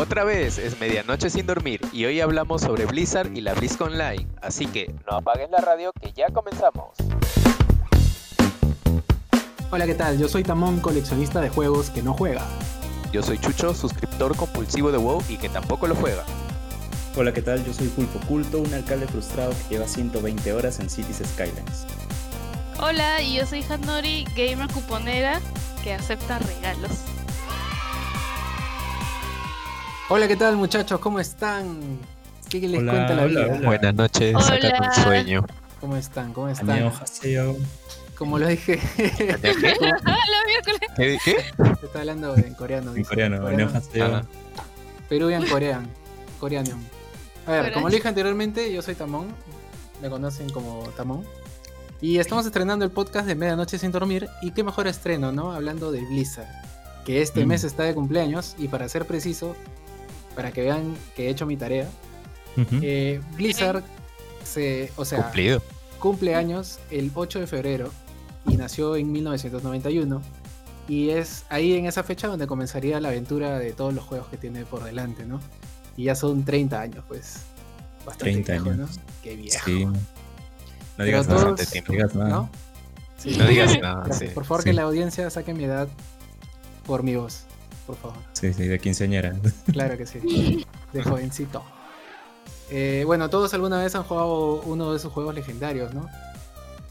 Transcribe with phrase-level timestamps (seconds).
[0.00, 4.26] Otra vez es medianoche sin dormir y hoy hablamos sobre Blizzard y la BlizzCon Online,
[4.40, 6.96] así que no apaguen la radio que ya comenzamos.
[9.70, 10.16] Hola, ¿qué tal?
[10.16, 12.46] Yo soy Tamón, coleccionista de juegos que no juega.
[13.12, 16.24] Yo soy Chucho, suscriptor compulsivo de WoW y que tampoco lo juega.
[17.14, 17.62] Hola, ¿qué tal?
[17.66, 21.86] Yo soy Pulpo Culto, un alcalde frustrado que lleva 120 horas en Cities Skylines.
[22.80, 25.42] Hola, y yo soy Hanori, gamer cuponera
[25.84, 27.19] que acepta regalos.
[30.12, 30.98] Hola, ¿qué tal muchachos?
[31.00, 31.80] ¿Cómo están?
[32.48, 33.54] ¿Qué les Hola, cuenta la hola, vida?
[33.56, 33.66] hola.
[33.68, 34.44] Buenas noches, Hola.
[34.44, 35.46] sacan un sueño.
[35.80, 36.32] ¿Cómo están?
[36.32, 36.70] ¿Cómo están?
[36.70, 37.56] Annyeonghaseyo.
[38.18, 38.78] Como lo dije.
[38.96, 39.38] ¿Qué?
[40.96, 41.16] ¿Qué?
[41.80, 42.90] se está hablando en coreano.
[42.90, 43.08] En dice.
[43.08, 44.04] coreano, Annyeonghaseyo.
[44.16, 44.22] Ah,
[45.08, 45.88] Peruvian Corean.
[46.40, 46.70] Coreano.
[47.46, 47.74] A ver, Coreano.
[47.74, 49.28] como lo dije anteriormente, yo soy Tamón.
[50.02, 51.24] Me conocen como Tamón.
[52.00, 54.28] Y estamos estrenando el podcast de Medianoche sin dormir.
[54.42, 55.52] Y qué mejor estreno, ¿no?
[55.52, 56.48] Hablando de Blizzard.
[57.04, 57.48] Que este Mm.
[57.48, 58.54] mes está de cumpleaños.
[58.58, 59.54] Y para ser preciso,
[60.40, 61.86] para que vean que he hecho mi tarea,
[62.80, 63.82] eh, Blizzard
[64.42, 64.90] se.
[64.96, 65.62] O sea, cumplido.
[65.98, 67.90] cumple años el 8 de febrero
[68.48, 70.22] y nació en 1991.
[70.88, 74.38] Y es ahí en esa fecha donde comenzaría la aventura de todos los juegos que
[74.38, 75.40] tiene por delante, ¿no?
[75.94, 77.40] Y ya son 30 años, pues.
[78.06, 78.96] Bastante 30 viejo, años.
[78.96, 79.02] ¿no?
[79.22, 79.62] Qué viejo.
[79.66, 79.84] Sí.
[80.96, 81.54] No digas nada.
[81.54, 81.92] Tiempo.
[81.92, 82.30] No digas nada.
[82.30, 82.50] ¿No?
[83.18, 83.36] Sí.
[83.36, 84.10] No digas nada.
[84.14, 84.24] Sí.
[84.28, 84.70] Por favor, Sí.
[84.70, 85.86] que la audiencia saque mi edad
[86.86, 87.44] por mi voz.
[87.90, 88.18] Por favor.
[88.34, 89.34] Sí, sí, de quinceañera.
[89.72, 90.64] Claro que sí.
[90.92, 91.64] De jovencito.
[92.70, 96.08] Eh, bueno, todos alguna vez han jugado uno de esos juegos legendarios, ¿no?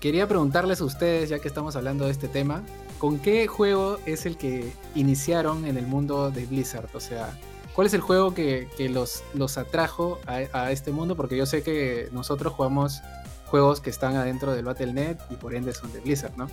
[0.01, 2.63] Quería preguntarles a ustedes, ya que estamos hablando de este tema,
[2.97, 6.89] ¿con qué juego es el que iniciaron en el mundo de Blizzard?
[6.93, 7.37] O sea,
[7.73, 11.15] ¿cuál es el juego que, que los, los atrajo a, a este mundo?
[11.15, 13.01] Porque yo sé que nosotros jugamos
[13.45, 16.47] juegos que están adentro del Battle.net y por ende son de Blizzard, ¿no?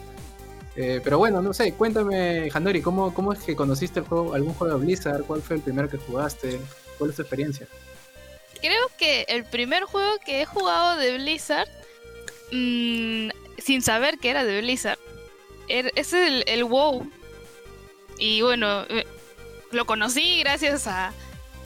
[0.77, 4.52] Eh, pero bueno, no sé, cuéntame, Handori, ¿cómo, ¿cómo es que conociste el juego, algún
[4.55, 5.22] juego de Blizzard?
[5.24, 6.60] ¿Cuál fue el primero que jugaste?
[6.98, 7.66] ¿Cuál es tu experiencia?
[8.60, 11.68] Creo que el primer juego que he jugado de Blizzard,
[12.52, 13.28] mm,
[13.58, 14.98] sin saber que era de Blizzard,
[15.68, 17.11] er- es el, el WoW.
[18.18, 19.06] Y bueno, eh,
[19.72, 21.12] lo conocí gracias a,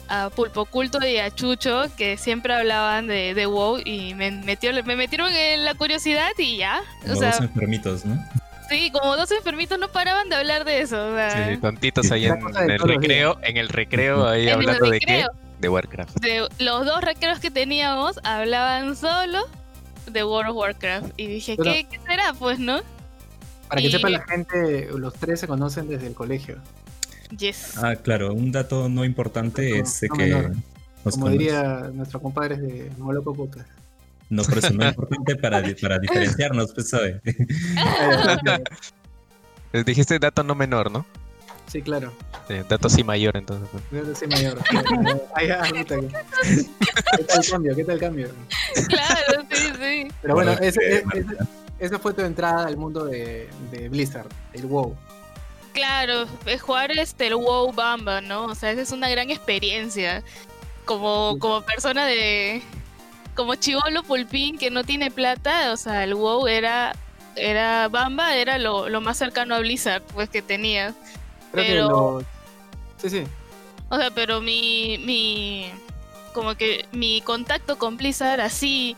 [0.09, 4.71] a Pulpo Culto y a Chucho, que siempre hablaban de, de WoW y me, metió,
[4.83, 6.81] me metieron en la curiosidad y ya.
[7.09, 8.17] O sea, enfermitos, ¿no?
[8.71, 10.97] Sí, como dos enfermitos no paraban de hablar de eso.
[11.11, 12.39] o sea, Sí, tontitos ahí en,
[12.71, 15.25] el recreo, en el recreo ahí en el hablando de qué?
[15.59, 16.19] De Warcraft.
[16.21, 19.43] de los dos recreos que teníamos hablaban solo
[20.11, 21.11] de World of Warcraft.
[21.17, 22.33] Y dije, Pero- ¿qué, qué será?
[22.33, 22.79] Pues, ¿no?
[23.69, 26.57] Para que sepa la gente, los tres se conocen desde el colegio.
[27.37, 27.77] Yes.
[27.77, 30.29] Ah, claro, un dato no importante No, es de no que.
[31.05, 33.69] nos Como conoce- diría nuestro compadre de Moloco Podcast.
[34.31, 37.21] No, por eso no es importante para, para diferenciarnos, pues, ¿sabe?
[39.73, 41.05] Les dijiste dato no menor, ¿no?
[41.67, 42.11] Sí, claro.
[42.47, 43.69] Sí, dato sí mayor, entonces.
[43.91, 44.59] Debe ser mayor.
[45.35, 46.65] Ay, ah, puta que-
[47.17, 47.75] ¿Qué tal el cambio?
[47.75, 48.29] ¿Qué tal el cambio?
[48.87, 50.07] claro, sí, sí.
[50.21, 51.37] Pero bueno, Bueno, ese- eh, ese-
[51.79, 54.95] esa fue tu entrada al mundo de, de Blizzard, el WoW.
[55.73, 58.45] Claro, es jugar este, el WoW Bamba, ¿no?
[58.45, 60.23] O sea, esa es una gran experiencia.
[60.85, 62.61] Como, como persona de.
[63.35, 66.93] Como chivolo pulpín que no tiene plata, o sea, el WoW era.
[67.37, 70.93] Era Bamba, era lo, lo más cercano a Blizzard, pues que tenía.
[71.53, 72.19] Creo Pero-
[72.99, 73.23] que Sí, sí.
[73.89, 75.71] O sea, pero mi, mi,
[76.33, 78.95] como que mi contacto con Blizzard así,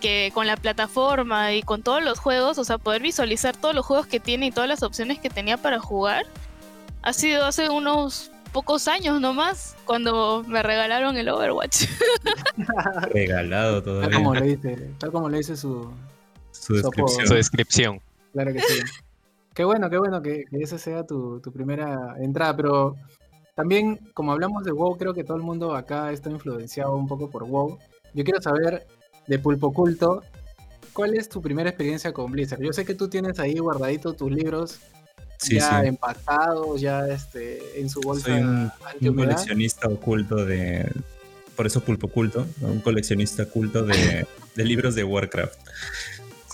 [0.00, 3.86] que con la plataforma y con todos los juegos, o sea, poder visualizar todos los
[3.86, 6.26] juegos que tiene y todas las opciones que tenía para jugar,
[7.02, 11.86] ha sido hace unos pocos años nomás, cuando me regalaron el Overwatch.
[13.12, 14.16] Regalado Tal todavía.
[14.16, 15.90] como le dice, tal como le dice su.
[16.68, 17.26] Descripción.
[17.26, 18.00] Su descripción.
[18.32, 18.82] Claro que sí.
[19.54, 22.96] Qué bueno, qué bueno que, que esa sea tu, tu primera entrada, pero
[23.54, 27.28] también, como hablamos de WoW, creo que todo el mundo acá está influenciado un poco
[27.28, 27.76] por WoW.
[28.14, 28.86] Yo quiero saber,
[29.26, 30.22] de Pulpo Culto,
[30.92, 32.62] ¿cuál es tu primera experiencia con Blizzard?
[32.62, 34.80] Yo sé que tú tienes ahí guardadito tus libros
[35.38, 35.86] Sí, ya sí.
[35.86, 40.90] empacados, ya este, en su bolsa Soy un, coleccionista oculto de.
[41.54, 42.68] Por eso pulpo culto, ¿no?
[42.68, 45.58] un coleccionista oculto de, de libros de Warcraft.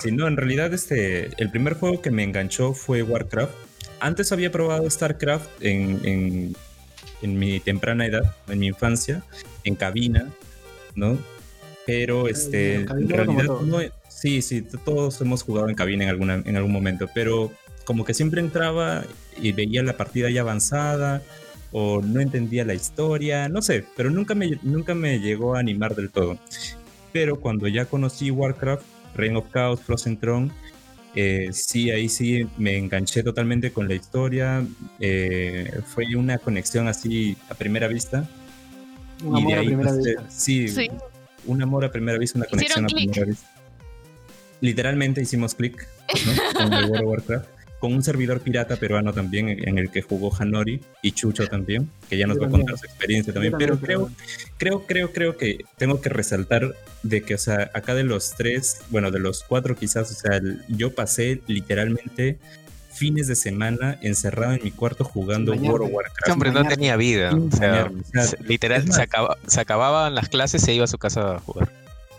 [0.01, 3.53] Sí, no, en realidad este, el primer juego que me enganchó fue Warcraft.
[4.01, 6.57] Antes había probado StarCraft en, en,
[7.23, 9.23] en mi temprana edad, en mi infancia,
[9.65, 10.29] en cabina,
[10.95, 11.19] ¿no?
[11.87, 13.79] Pero este, en realidad no,
[14.09, 17.53] sí, sí, todos hemos jugado en cabina en, alguna, en algún momento, pero
[17.85, 19.05] como que siempre entraba
[19.41, 21.23] y veía la partida ya avanzada
[21.73, 25.95] o no entendía la historia, no sé, pero nunca me, nunca me llegó a animar
[25.97, 26.39] del todo.
[27.13, 28.85] Pero cuando ya conocí Warcraft,
[29.17, 30.51] Reign of Chaos, Frozen Throne,
[31.17, 34.65] eh, sí, ahí sí me enganché totalmente con la historia.
[35.01, 38.29] eh, fue una conexión así a primera vista.
[39.25, 40.25] Un y amor de a ahí primera pasé- vista.
[40.31, 40.89] sí, Sí.
[41.47, 43.47] un amor a primera vista, una conexión a primera vista.
[44.61, 45.87] Literalmente hicimos clic
[46.27, 46.33] ¿no?
[46.55, 47.49] con el World of Warcraft,
[47.85, 51.91] con un servidor pirata peruano también en en el que jugó Hanori y Chucho también,
[52.09, 53.51] que ya nos Yo va a contar su experiencia también.
[53.53, 54.11] también, Pero creo,
[54.57, 58.79] creo, creo, creo que tengo que resaltar de que, o sea, acá de los tres,
[58.89, 62.39] bueno, de los cuatro quizás, o sea, el- yo pasé literalmente
[62.91, 65.93] fines de semana encerrado en mi cuarto jugando World of.
[65.93, 66.31] Warcraft.
[66.33, 67.35] Hombre no tenía vida.
[67.35, 67.91] O sea,
[68.47, 71.71] literal, se, acaba- se acababan las clases, se iba a su casa a jugar.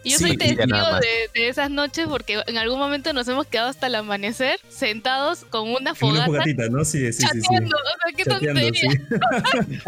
[0.06, 3.48] Y Yo Sí, soy testigo de, de esas noches porque en algún momento nos hemos
[3.48, 6.86] quedado hasta el amanecer sentados con una En una fogata fogatita, ¿no?
[6.86, 7.28] Sí, sí, sí.
[7.28, 7.42] sí.
[7.42, 7.76] chateando.
[7.76, 8.92] O sea, qué Chateando, tontería.
[8.92, 9.80] sí.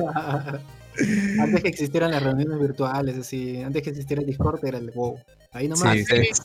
[1.39, 5.19] antes que existieran las reuniones virtuales, así, antes que existiera el Discord era el WoW.
[5.53, 5.93] Ahí nomás.
[5.93, 6.41] Sí, Antes,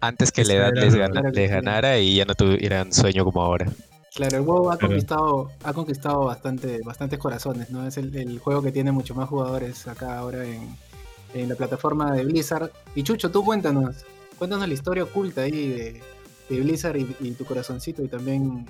[0.00, 2.92] antes que la edad les, lo- gana- Claro que les ganara y ya no tuvieran
[2.92, 3.66] sueño como ahora.
[4.14, 7.86] Claro, el WoW ha conquistado, ha conquistado bastante, bastantes corazones, ¿no?
[7.86, 10.76] Es el, el juego que tiene mucho más jugadores acá ahora en,
[11.34, 12.70] en la plataforma de Blizzard.
[12.94, 13.96] Y Chucho, tú cuéntanos,
[14.38, 16.00] cuéntanos la historia oculta ahí
[16.48, 18.02] de, Blizzard y, tu corazoncito.
[18.02, 18.66] Y también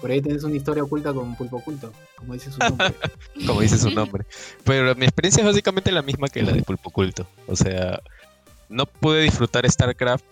[0.00, 2.94] por ahí tienes una historia oculta con Pulpo Oculto, como dice su nombre.
[3.46, 4.26] como dice su nombre.
[4.64, 7.26] Pero mi experiencia es básicamente la misma que la de Pulpo Oculto.
[7.46, 8.00] O sea,
[8.68, 10.24] no pude disfrutar StarCraft,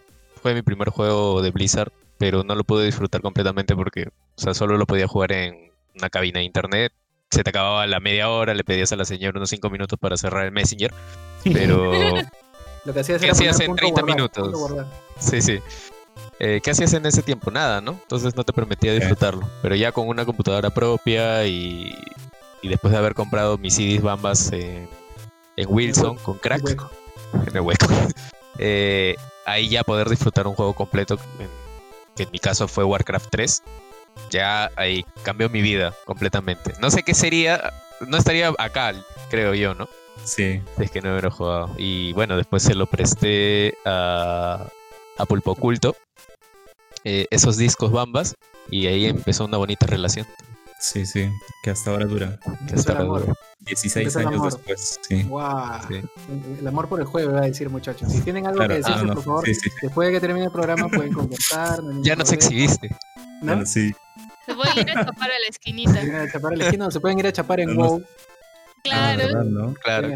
[0.43, 4.55] fue mi primer juego de Blizzard, pero no lo pude disfrutar completamente porque, o sea,
[4.55, 6.93] solo lo podía jugar en una cabina de internet.
[7.31, 10.17] Se te acababa la media hora, le pedías a la señora unos 5 minutos para
[10.17, 10.93] cerrar el Messenger.
[11.44, 11.92] Pero,
[12.84, 14.90] Lo que hacías ¿Qué era hacías poner en punto 30 guardar, minutos?
[15.18, 15.60] sí, sí.
[16.40, 17.50] Eh, ¿Qué hacías en ese tiempo?
[17.52, 17.92] Nada, ¿no?
[17.92, 19.48] Entonces no te permitía disfrutarlo.
[19.62, 21.94] Pero ya con una computadora propia y,
[22.62, 24.88] y después de haber comprado mis CDs Bambas en,
[25.56, 26.90] en Wilson con crack, Hueco.
[27.46, 27.86] en el hueco,
[28.58, 29.14] eh,
[29.46, 31.48] ahí ya poder disfrutar un juego completo, en-
[32.16, 33.62] que en mi caso fue Warcraft 3,
[34.30, 36.74] ya ahí cambió mi vida completamente.
[36.80, 38.92] No sé qué sería, no estaría acá,
[39.30, 39.88] creo yo, ¿no?
[40.25, 40.61] Sí.
[40.79, 41.70] Es que no hubiera jugado.
[41.79, 44.67] Y bueno, después se lo presté a,
[45.19, 45.97] a Pulpo Oculto,
[47.05, 48.35] eh, esos discos Bambas,
[48.70, 50.26] y ahí empezó una bonita relación.
[50.81, 51.29] Sí, sí,
[51.62, 52.38] que hasta ahora dura.
[52.69, 53.35] que hasta ahora dura.
[53.61, 54.53] 16 Empezó el años amor.
[54.53, 55.23] después, sí.
[55.88, 56.09] Sí.
[56.61, 58.11] El amor por el juego, va a decir, muchachos.
[58.11, 59.70] Si tienen algo Claro, que decirse, ah, no, por favor, sí, sí.
[59.81, 61.82] después de que termine el programa pueden conversar.
[61.85, 62.88] no Ya nos problema, exhibiste.
[63.43, 63.47] ¿no?
[63.53, 63.93] Bueno, sí.
[64.47, 65.93] Se puede ir a chapar a la esquinita.
[65.93, 67.75] Se pueden ir a chapar a la esquina se pueden ir a chapar en No,
[67.75, 67.88] no.
[67.91, 68.03] WoW.
[68.84, 69.19] Claro.
[69.19, 69.75] ¿verdad, no?
[69.75, 70.08] Claro.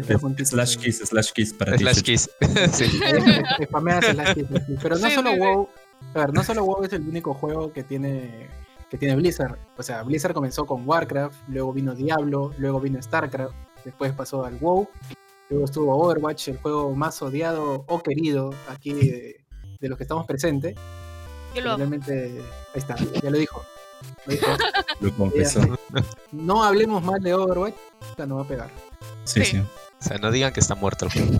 [0.43, 1.83] Slash kiss, slash kiss para ti.
[1.83, 2.01] Slash.
[2.03, 2.29] Kiss.
[2.73, 2.85] sí.
[2.85, 4.45] Slash Kiss.
[4.81, 5.41] Pero no Sí, solo sí, sí.
[5.41, 5.69] WoW.
[6.13, 8.49] A ver, no solo WoW es el único juego que tiene
[8.89, 9.57] que tiene Blizzard.
[9.77, 13.53] O sea, Blizzard comenzó con Warcraft, luego vino Diablo, luego vino Starcraft,
[13.83, 14.87] después pasó al WoW,
[15.49, 19.45] luego estuvo Overwatch, el juego más odiado o querido aquí de,
[19.79, 20.75] de los que estamos presentes.
[21.55, 21.77] Yo lo.
[21.77, 22.41] Realmente,
[22.73, 23.61] ahí está, ya lo dijo.
[24.99, 25.61] Lo confesó.
[26.31, 27.75] No hablemos mal de Overwatch,
[28.17, 28.69] ya no va a pegar.
[29.23, 29.51] Sí, Sí.
[29.57, 29.57] sí.
[29.99, 31.31] O sea, no digan que está muerto el juego.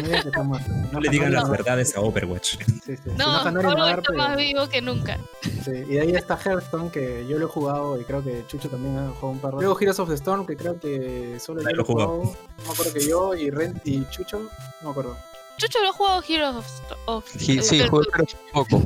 [0.00, 0.70] No digan que está muerto.
[0.90, 2.56] No le digan las no- verdades a Overwatch.
[2.58, 2.96] Sí, sí.
[3.04, 3.54] Si No, dar,
[3.98, 5.18] está pero- más vivo que nunca.
[5.42, 8.68] Sí, y de ahí está Hearthstone, que yo lo he jugado y creo que Chucho
[8.68, 11.62] también ha jugado un par de Luego Heroes of the Storm, que creo que solo
[11.62, 12.16] yo lo he jugado.
[12.24, 14.48] No me acuerdo que yo y Ren y Chucho, no
[14.82, 15.16] me acuerdo.
[15.58, 16.66] Chucho lo ha jugado Heroes of,
[17.06, 18.82] of- Sí, sí, of- jugué, pero poco.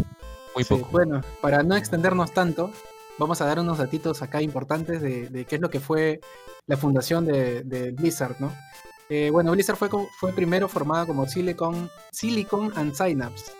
[0.58, 0.88] Muy Sí, poco.
[0.90, 2.70] bueno, para no extendernos tanto,
[3.18, 6.20] vamos a dar unos datitos acá importantes de, de qué es lo que fue
[6.66, 8.52] la fundación de, de Blizzard, ¿no?
[9.08, 9.88] Eh, bueno, Blizzard fue,
[10.34, 13.52] primero formada como Silicon, Silicon and Synapse,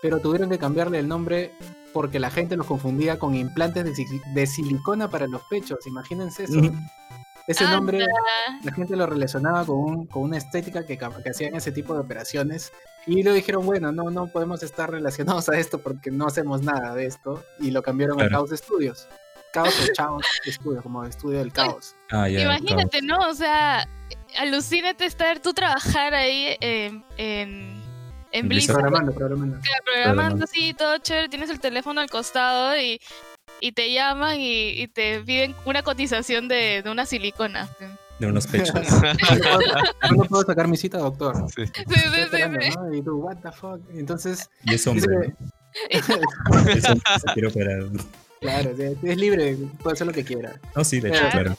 [0.00, 1.52] pero tuvieron que cambiarle el nombre
[1.92, 6.44] porque la gente los confundía con implantes de, si- de silicona para los pechos, imagínense
[6.44, 6.60] eso.
[7.46, 7.76] Ese Anda.
[7.76, 8.04] nombre
[8.64, 11.94] la gente lo relacionaba con, un- con una estética que, ca- que hacían ese tipo
[11.94, 12.72] de operaciones
[13.06, 16.94] y lo dijeron, bueno, no, no podemos estar relacionados a esto porque no hacemos nada
[16.94, 18.46] de esto y lo cambiaron a Claro.
[18.46, 19.08] Chaos Studios.
[19.54, 21.94] Chaos o Chaos Studios, como estudio del caos.
[22.10, 22.42] Ah, ya.
[22.42, 23.18] Imagínate, ¿no?
[23.28, 23.88] O sea,
[24.38, 27.80] alucínate estar tú trabajar ahí en, en,
[28.32, 28.74] en Blizzard.
[28.74, 29.58] Programando, programando.
[29.60, 33.00] claro, programando así, todo chévere, tienes el teléfono al costado y,
[33.60, 37.68] y te llaman y, y te piden una cotización de, de una silicona.
[38.18, 38.74] De unos pechos.
[40.16, 41.36] No puedo sacar mi cita, doctor.
[41.54, 41.66] Sí.
[41.66, 42.70] Sí, sí, Estoy sí, esperando, sí.
[42.76, 42.94] ¿no?
[42.94, 43.80] Y tú, what the fuck.
[43.94, 45.46] Entonces, Y es dice hombre, ¿no?
[45.90, 47.82] Es hombre, se quiere operar.
[48.40, 48.70] claro,
[49.02, 50.58] es libre, puede hacer lo que quiera.
[50.74, 51.54] No, sí, de hecho, claro.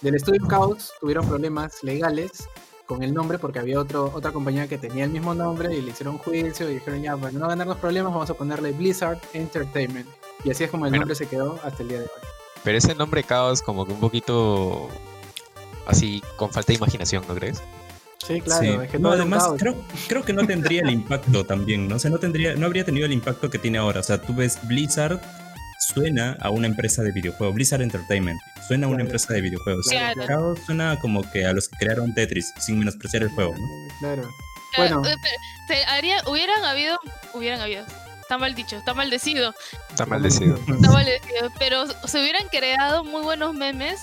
[0.00, 2.48] del estudio Chaos tuvieron problemas legales
[2.86, 5.90] con el nombre porque había otro, otra compañía que tenía el mismo nombre y le
[5.90, 10.08] hicieron juicio y dijeron ya, para no ganarnos problemas vamos a ponerle Blizzard Entertainment.
[10.44, 11.02] Y así es como el Bueno.
[11.02, 12.10] nombre se quedó hasta el día de hoy.
[12.64, 14.88] Pero ese nombre caos como que un poquito
[15.86, 17.62] así con falta de imaginación, ¿no crees?
[18.26, 18.62] Sí, claro.
[18.62, 18.68] Sí.
[18.84, 19.74] es que No, además, creo,
[20.08, 21.96] creo que no tendría el impacto también, ¿no?
[21.96, 24.00] O sea, no, tendría, no habría tenido el impacto que tiene ahora.
[24.00, 25.20] O sea, tú ves Blizzard,
[25.92, 29.08] suena a una empresa de videojuegos, Blizzard Entertainment, suena a una Claro.
[29.08, 29.86] empresa de videojuegos.
[29.90, 30.26] Claro.
[30.26, 33.66] Chaos suena como que a los que crearon Tetris, sin menospreciar el juego, ¿no?
[33.98, 34.22] Claro.
[34.22, 35.02] Eh, Bueno.
[35.04, 35.14] eh,
[35.66, 36.98] se haría, hubieran habido,
[37.34, 37.84] hubieran habido,
[38.20, 39.52] está mal dicho, está maldecido,
[39.90, 40.54] Está maldecido.
[40.54, 43.98] está maldecido, pero se hubieran creado muy buenos memes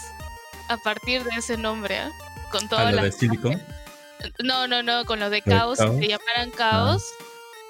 [0.69, 2.11] a partir de ese nombre, ¿ah?
[2.51, 3.15] Con A todas lo de las...
[3.15, 3.61] Silicon.
[4.43, 5.97] No, no, no, con los de de caos, si Caos?
[5.97, 7.03] se llamaran caos,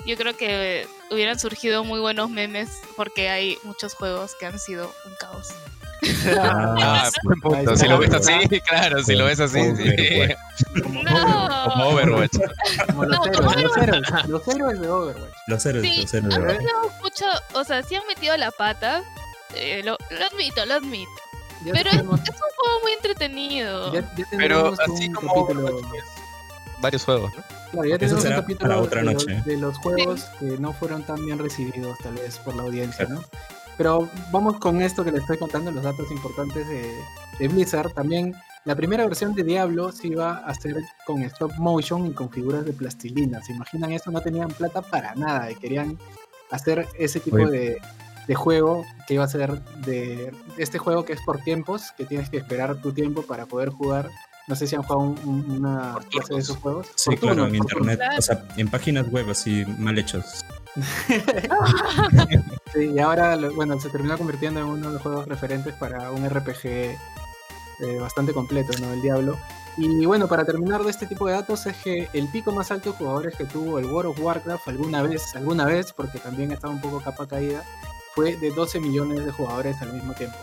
[0.05, 4.91] yo creo que hubieran surgido muy buenos memes porque hay muchos juegos que han sido
[5.05, 5.47] un caos.
[6.39, 7.75] Ah, buen punto.
[7.75, 8.31] Si lo ves así,
[8.67, 9.83] claro, si lo ves así, sí.
[9.83, 10.37] Overwatch.
[10.81, 12.31] Como No, Overwatch.
[12.87, 15.33] Como los No, héroes, como los héroes, los héroes de Overwatch.
[15.47, 16.01] Los héroes, Sí.
[16.01, 16.35] los héroes.
[16.35, 19.03] de- metido mucho, o sea, sí han metido la pata,
[19.55, 21.11] eh, lo, lo admito, lo admito,
[21.65, 23.93] Ya pero es, tenemos, es un juego muy entretenido.
[23.93, 25.81] ya, ya Pero así un como capítulo.
[26.81, 27.43] Varios juegos, ¿no?
[27.71, 29.41] Claro, ya Eso tenemos un capítulo para otra de, los- noche.
[29.45, 33.21] de los juegos que no fueron tan bien recibidos, tal vez, por la audiencia, ¿no?
[33.77, 36.93] Pero vamos con esto que les estoy contando, los datos importantes de,
[37.39, 37.91] de Blizzard.
[37.93, 38.35] También
[38.65, 40.75] la primera versión de Diablo se iba a hacer
[41.05, 43.41] con stop motion y con figuras de plastilina.
[43.41, 44.11] ¿Se imaginan eso?
[44.11, 45.97] No tenían plata para nada y querían
[46.51, 47.49] hacer ese tipo Oye.
[47.51, 47.81] de,
[48.27, 52.29] de juego que iba a ser de este juego que es por tiempos, que tienes
[52.29, 54.09] que esperar tu tiempo para poder jugar.
[54.47, 56.87] No sé si han jugado un- un- una clase de esos juegos.
[56.95, 60.43] Sí, claro, en internet, o sea, en páginas web así mal hechos.
[62.73, 66.23] Sí, y ahora, bueno, se terminó convirtiendo en uno de los juegos referentes para un
[66.29, 66.97] RPG eh,
[67.99, 68.93] bastante completo, ¿no?
[68.93, 69.37] El Diablo.
[69.77, 72.91] Y bueno, para terminar de este tipo de datos es que el pico más alto
[72.91, 76.71] de jugadores que tuvo el World of Warcraft alguna vez, alguna vez, porque también estaba
[76.73, 77.63] un poco capa caída,
[78.15, 80.37] fue de 12 millones de jugadores al mismo tiempo.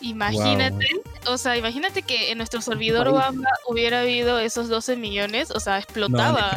[0.00, 0.86] Imagínate,
[1.26, 3.10] o sea, imagínate que en nuestro servidor.
[3.12, 6.50] Bamba hubiera habido esos 12 millones, o sea, explotaba.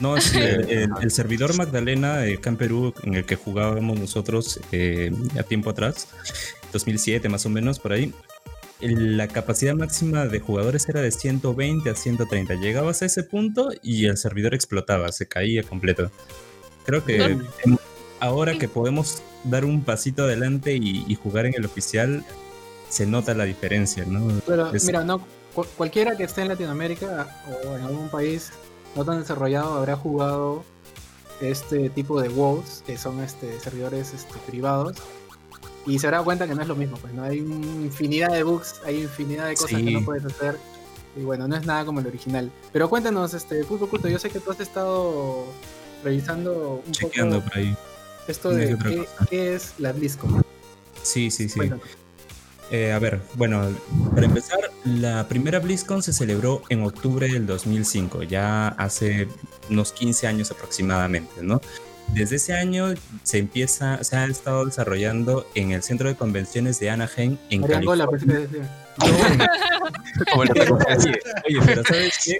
[0.00, 4.58] No, sí, el, el- el servidor Magdalena de Camp Perú, en el que jugábamos nosotros
[4.72, 6.08] eh, a tiempo atrás,
[6.72, 8.14] 2007 más o menos, por ahí,
[8.80, 12.54] el- la capacidad máxima de jugadores era de 120 a 130.
[12.54, 16.10] Llegabas a ese punto y el servidor explotaba, se caía completo.
[16.86, 17.36] Creo que.
[18.22, 22.24] Ahora que podemos dar un pasito adelante y, y jugar en el oficial,
[22.88, 24.40] se nota la diferencia, ¿no?
[24.46, 25.20] Pero Es- mira, no
[25.54, 27.26] cu- cualquiera que esté en Latinoamérica
[27.66, 28.52] o en algún país
[28.94, 30.64] no tan desarrollado habrá jugado
[31.40, 34.96] este tipo de WoWs, que son este, servidores este, privados,
[35.86, 38.76] y se dará cuenta que no es lo mismo, pues no hay infinidad de bugs,
[38.84, 40.56] hay infinidad de cosas que no puedes hacer,
[41.16, 42.52] y bueno, no es nada como el original.
[42.72, 45.44] Pero cuéntanos, este, Pulpo Culto, yo sé que tú has estado
[46.04, 47.76] revisando un Chequeando poco por ahí.
[48.28, 48.76] Esto de
[49.28, 50.44] qué, es la BlizzCon.
[51.02, 51.60] Sí, sí, sí.
[52.70, 53.68] Eh, a ver, bueno,
[54.14, 59.28] para empezar, la primera BlizzCon se celebró en octubre del 2005, ya hace
[59.68, 61.60] unos 15 años aproximadamente, ¿no?
[62.08, 66.90] Desde ese año se empieza, se ha estado desarrollando en el centro de convenciones de
[66.90, 68.06] Anaheim, en California.
[70.30, 72.38] Como el Oye, pero ¿sabes qué?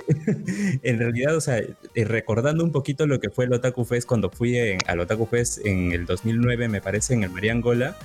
[0.83, 4.31] En realidad, o sea, eh, recordando un poquito lo que fue el Otaku Fest cuando
[4.31, 7.97] fui en- al Otaku Fest en el 2009, me parece, en el María Angola,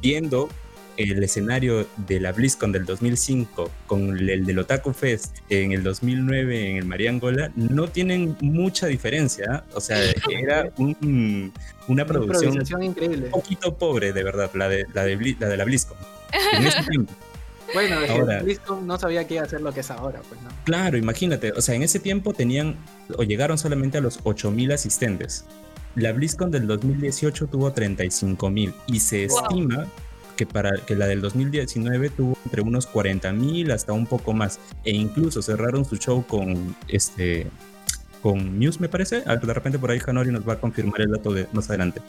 [0.00, 0.48] viendo
[0.96, 6.70] el escenario de la BlizzCon del 2005 con el del Otaku Fest en el 2009
[6.70, 9.44] en el María Angola, no tienen mucha diferencia.
[9.50, 9.64] ¿ah?
[9.74, 9.98] O sea,
[10.30, 11.52] era un-
[11.88, 13.24] una producción improvisación increíble.
[13.26, 15.98] un poquito pobre, de verdad, la de la, de, la, de la BlizzCon.
[16.52, 17.12] En ese tiempo.
[17.74, 20.40] Bueno, es que BlizzCon no sabía que iba a hacer lo que es ahora, pues
[20.42, 20.48] no.
[20.64, 22.76] Claro, imagínate, o sea, en ese tiempo tenían
[23.16, 25.44] o llegaron solamente a los 8000 asistentes.
[25.94, 29.38] La BlizzCon del 2018 tuvo 35000 y se Wow.
[29.42, 29.86] estima
[30.36, 34.90] que para que la del 2019 tuvo entre unos 40000 hasta un poco más e
[34.90, 37.46] incluso cerraron su show con este
[38.22, 41.12] con Muse me parece, Ah, de repente por ahí Hanori nos va a confirmar el
[41.12, 42.02] dato de más adelante.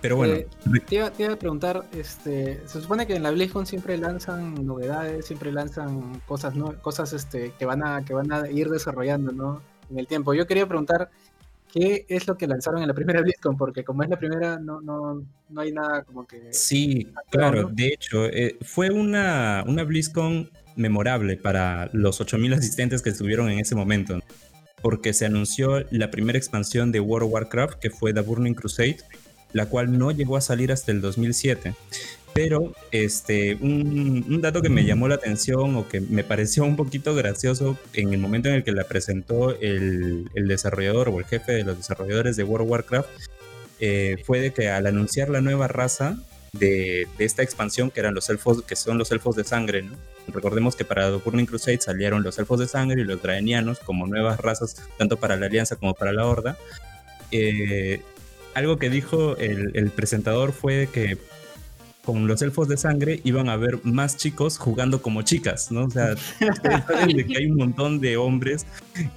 [0.00, 0.48] Pero bueno, Eh,
[0.86, 4.66] te, iba, te iba a preguntar, este, se supone que en la BlizzCon siempre lanzan
[4.66, 6.74] novedades, siempre lanzan cosas, ¿no?
[6.80, 9.62] cosas este, que van a que van a ir desarrollando, ¿no?
[9.90, 10.34] En el tiempo.
[10.34, 11.10] Yo quería preguntar
[11.72, 14.80] qué es lo que lanzaron en la primera BlizzCon, porque como es la primera, no,
[14.80, 16.52] no, no hay nada como que.
[16.52, 17.20] Sí, ¿no?
[17.30, 17.68] claro.
[17.72, 23.58] De hecho, eh, fue una, una BlizzCon memorable para los 8.000 asistentes que estuvieron en
[23.58, 24.20] ese momento,
[24.80, 28.98] porque se anunció la primera expansión de World of Warcraft, que fue The Burning Crusade,
[29.52, 31.74] la cual no llegó a salir hasta el 2007.
[32.34, 37.14] Pero este, un, dato que me llamó la atención o que me pareció un poquito
[37.14, 41.52] gracioso en el momento en el que la presentó el, el desarrollador o el jefe
[41.52, 43.08] de los desarrolladores de World of Warcraft,
[43.80, 46.16] eh, fue de que al anunciar la nueva raza
[46.52, 49.84] de, de, esta expansión, que eran los elfos, que son los elfos de sangre.
[50.28, 54.06] Recordemos que para The Burning Crusade salieron los elfos de sangre y los draenianos como
[54.06, 56.56] nuevas razas, tanto para la Alianza como para la Horda.
[57.30, 58.00] Eh,
[58.58, 61.16] algo que dijo el, el, presentador fue que
[62.04, 65.84] con los elfos de sangre iban a haber más chicos jugando como chicas, ¿no?
[65.84, 68.66] O sea, ustedes saben de que hay un montón de hombres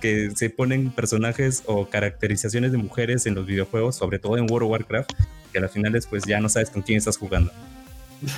[0.01, 4.65] que se ponen personajes o caracterizaciones de mujeres en los videojuegos, sobre todo en World
[4.65, 5.11] of Warcraft,
[5.51, 7.51] que a las finales pues ya no sabes con quién estás jugando.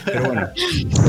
[0.06, 0.48] Pero bueno,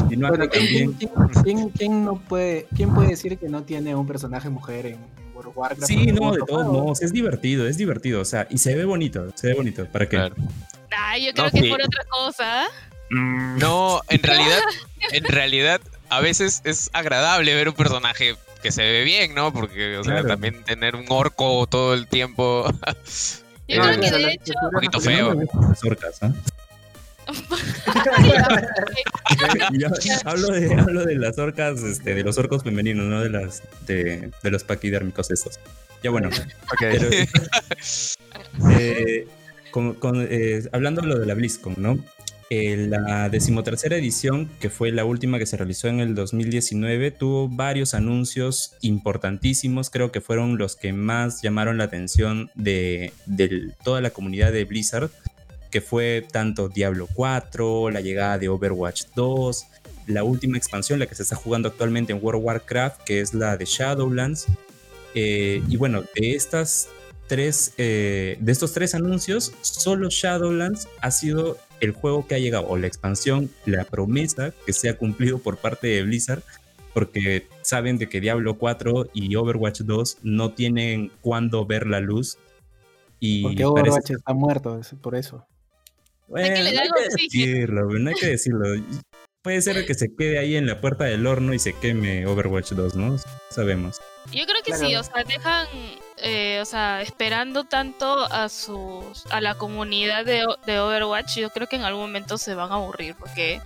[0.08, 0.92] ¿quién, también.
[0.94, 1.10] quién-
[1.44, 5.13] quién- quién no puede, ¿quién puede decir que no tiene un personaje mujer en, en
[5.34, 5.86] World of Warcraft?
[5.86, 8.84] Sí, ¿En no, de todos modos, es divertido, es divertido, o sea, y se ve
[8.84, 10.16] bonito, se ve bonito, ¿para qué?
[10.16, 10.34] Claro.
[10.36, 11.64] Yo creo No, que sí.
[11.66, 12.64] es por otra cosa.
[13.10, 14.60] Mm, No, en realidad,
[15.12, 19.52] en realidad, a veces es agradable ver un personaje que se ve bien, ¿no?
[19.52, 20.28] Porque, o sea, Claro.
[20.28, 22.66] también tener un orco todo el tiempo.
[22.70, 24.52] Yo Eh, creo que pero la- de hecho.
[24.62, 25.34] Un poquito feo.
[29.72, 29.88] Yo
[30.24, 34.30] hablo, de, hablo de las orcas, este, de los orcos femeninos, no de las de,
[34.42, 35.58] de los paquidérmicos estos.
[36.02, 36.28] Ya bueno,
[36.78, 37.08] pero,
[38.70, 39.26] eh,
[39.70, 41.98] con- con, eh, hablando de lo de la BlizzCon, ¿no?
[42.50, 47.48] Eh, la decimotercera edición, que fue la última que se realizó en el 2019, tuvo
[47.48, 54.02] varios anuncios importantísimos, creo que fueron los que más llamaron la atención de, de toda
[54.02, 55.08] la comunidad de Blizzard,
[55.74, 59.66] que fue tanto Diablo 4, la llegada de Overwatch 2,
[60.06, 63.34] la última expansión, la que se está jugando actualmente en World of Warcraft, que es
[63.34, 64.46] la de Shadowlands.
[65.16, 66.90] Eh, y bueno, de estas
[67.26, 72.68] tres, eh, de estos tres anuncios, solo Shadowlands ha sido el juego que ha llegado,
[72.68, 76.44] o la expansión, la promesa que se ha cumplido por parte de Blizzard,
[76.92, 82.38] porque saben de que Diablo 4 y Overwatch 2 no tienen cuándo ver la luz.
[83.18, 85.44] Y Porque parece- Overwatch está muerto, es por eso.
[86.34, 88.84] Hay que no hay que decirlo, no hay que decirlo.
[89.42, 92.70] Puede ser que se quede ahí en la puerta del horno y se queme Overwatch
[92.72, 93.16] 2, ¿no?
[93.50, 94.00] Sabemos.
[94.32, 94.86] Yo creo que Claro.
[94.86, 95.66] sí, o sea, dejan,
[96.16, 101.66] eh, o sea, esperando tanto a sus, a la comunidad de, de Overwatch, yo creo
[101.66, 103.60] que en algún momento se van a aburrir, porque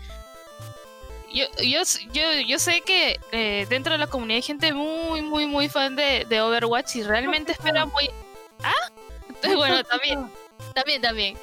[1.32, 5.46] yo, yo, yo, yo sé que eh, dentro de la comunidad hay gente muy, muy,
[5.46, 8.10] muy fan de, de Overwatch y realmente esperan muy...
[8.64, 8.72] ¿Ah?
[9.28, 10.28] Entonces, bueno, también,
[10.74, 11.38] también, también.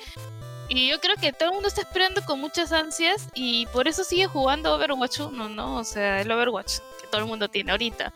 [0.69, 4.03] Y yo creo que todo el mundo está esperando con muchas ansias y por eso
[4.03, 5.75] sigue jugando Overwatch 1, ¿no?
[5.77, 8.11] O sea, el Overwatch que todo el mundo tiene ahorita.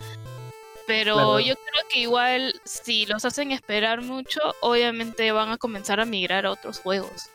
[0.88, 1.39] Pero Claro.
[1.39, 6.47] yo creo que igual si los hacen esperar mucho, obviamente van a comenzar a migrar
[6.47, 7.29] a otros juegos.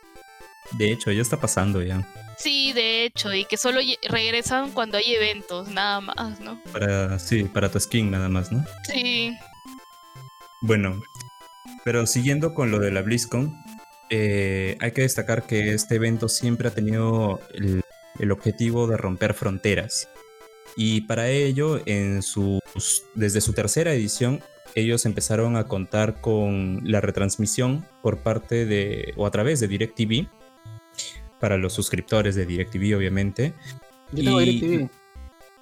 [0.72, 2.07] De hecho, ya está pasando ya.
[2.37, 6.61] Sí, de hecho, y que solo regresan cuando hay eventos, nada más, ¿no?
[6.72, 8.64] Para, sí, para tu skin nada más, ¿no?
[8.92, 9.33] Sí.
[10.62, 11.00] Bueno,
[11.85, 13.55] pero siguiendo con lo de la BlizzCon,
[14.11, 17.83] eh, hay que destacar que este evento siempre ha tenido el,
[18.19, 20.09] el objetivo de romper fronteras.
[20.77, 22.61] Y para ello, en sus,
[23.14, 24.40] desde su tercera edición,
[24.75, 30.27] ellos empezaron a contar con la retransmisión por parte de, o a través de DirecTV,
[31.38, 33.55] para los suscriptores de DirecTV, obviamente.
[34.12, 34.90] Yo tengo Y- DirecTV.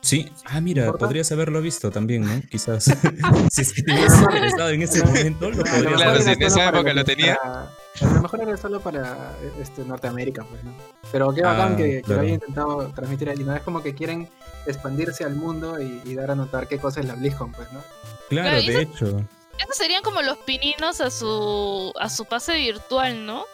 [0.00, 1.06] Sí, ah, mira, ¿Importa?
[1.06, 2.42] podrías haberlo visto también, ¿no?
[2.50, 2.84] Quizás.
[3.52, 6.68] si es que te hubieras interesado en ese momento, lo podrías Claro, si en esa
[6.70, 7.36] época lo tenía.
[7.40, 10.72] para- a lo mejor era solo para este, Norteamérica, pues, ¿no?
[11.10, 12.22] Pero qué bacán Ah, que, que claro.
[12.22, 13.54] lo hayan intentado transmitir allí, ¿no?
[13.54, 14.28] Es como que quieren
[14.66, 17.80] expandirse al mundo y, y dar a notar qué cosa es la BlizzCon, pues, ¿no?
[18.28, 19.22] Claro, de hecho.
[19.58, 23.44] Estos serían como los pininos a su a su pase virtual, ¿no?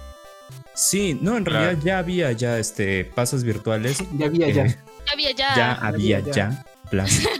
[0.74, 1.64] Sí, no, en Claro.
[1.64, 3.98] realidad ya había ya este pasos virtuales.
[4.16, 4.64] Ya había, ya.
[4.66, 5.56] eh, Ya había ya.
[5.56, 6.32] ya había ya.
[6.32, 6.64] ya.
[6.90, 7.28] Plaza.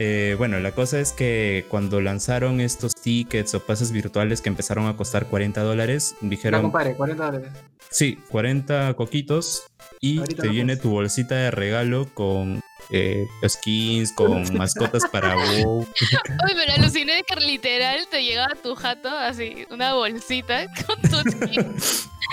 [0.00, 4.86] Eh, bueno, la cosa es que cuando lanzaron estos tickets o pases virtuales que empezaron
[4.86, 7.52] a costar 40 dólares, No, dijeron, compadre, 40 dólares.
[7.90, 9.64] sí, 40 coquitos
[10.00, 15.34] y Ahorita te no viene tu bolsita de regalo con eh, skins, con mascotas para
[15.34, 15.84] WoW.
[16.46, 21.16] Ay, pero aluciné de que literal te llegaba tu jato así, una bolsita con tu
[21.30, 21.74] skin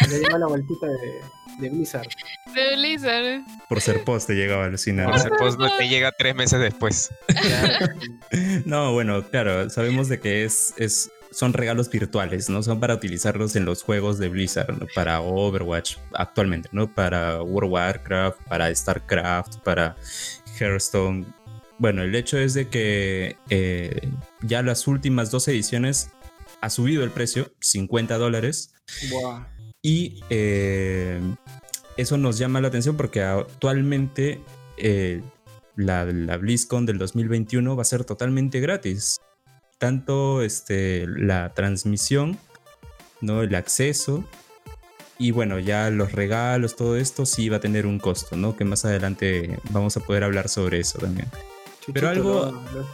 [0.01, 1.21] Ya llegó la vueltita de,
[1.59, 2.07] de Blizzard.
[2.53, 3.43] de Blizzard.
[3.67, 5.07] Por ser post te llegaba a alucinar.
[5.07, 7.09] Por ese post no te llega tres meses después.
[8.65, 12.63] No, bueno, claro, sabemos de que es, es, son regalos virtuales, ¿no?
[12.63, 14.87] Son para utilizarlos en los juegos de Blizzard, ¿no?
[14.93, 16.93] para Overwatch actualmente, ¿no?
[16.93, 19.95] Para World of Warcraft, para StarCraft, para
[20.59, 21.25] Hearthstone.
[21.77, 24.09] Bueno, el hecho es de que eh,
[24.41, 26.11] ya las últimas dos ediciones
[26.61, 28.73] ha subido el precio, 50 dólares,
[29.09, 29.54] Buah.
[29.87, 31.21] Y eh,
[31.95, 34.41] eso nos llama la atención porque actualmente
[34.77, 35.21] eh,
[35.75, 39.19] la, la BlizzCon del 2021 va a ser totalmente gratis.
[39.77, 42.37] Tanto este, la transmisión,
[43.21, 43.43] ¿no?
[43.43, 44.23] el acceso
[45.19, 48.57] y bueno, ya los regalos, todo esto sí va a tener un costo, ¿no?
[48.57, 51.27] Que más adelante vamos a poder hablar sobre eso también.
[51.79, 52.87] Chuchito Pero algo- lo-.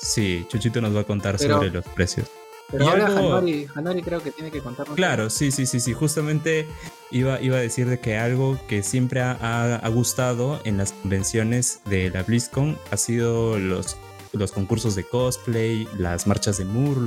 [0.00, 2.28] Sí, Chuchito nos va a contar Pero- sobre los precios.
[2.70, 4.94] Pero Y ahora algo- Hanori, Hanori creo que tiene que contarnos.
[4.94, 5.94] Claro, sí, sí, sí, sí.
[5.94, 6.66] Justamente
[7.10, 9.32] iba, iba a decir de que algo que siempre ha,
[9.76, 13.96] ha- gustado en las convenciones de la BlizzCon ha sido los,
[14.32, 17.06] los concursos de cosplay, las marchas de Murlo,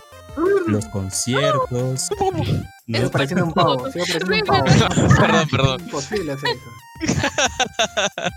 [0.65, 2.09] los conciertos.
[2.19, 2.43] ¿no?
[2.97, 4.65] Sigo pareciendo un pavo, sigo pareciendo un pavo.
[5.15, 5.81] Perdón, perdón.
[5.81, 7.13] Imposible hacer eso.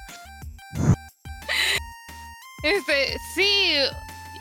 [2.62, 3.74] Este, sí.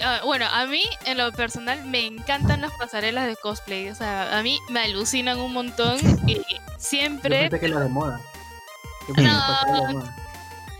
[0.04, 3.90] Ah, bueno, a mí, en lo personal, me encantan las pasarelas de cosplay.
[3.90, 6.44] O sea, a mí me alucinan un montón y Yo
[6.78, 7.42] siempre.
[7.50, 8.20] pensé que era de moda.
[9.08, 9.22] Yo No.
[9.24, 10.16] era de moda.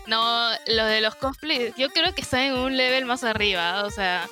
[0.06, 3.84] No, lo de los cosplays, yo creo que están en un level más arriba.
[3.84, 4.28] O sea,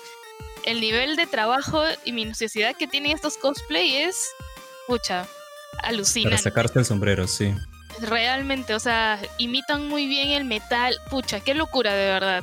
[0.64, 4.28] el nivel de trabajo y minuciosidad que tienen estos cosplay es.
[4.86, 5.26] Pucha,
[5.76, 6.38] Para alucinante.
[6.42, 7.54] sacarse el sombrero, sí.
[8.00, 10.94] Realmente, o sea, imitan muy bien el metal.
[11.10, 12.42] Pucha, qué locura, de verdad.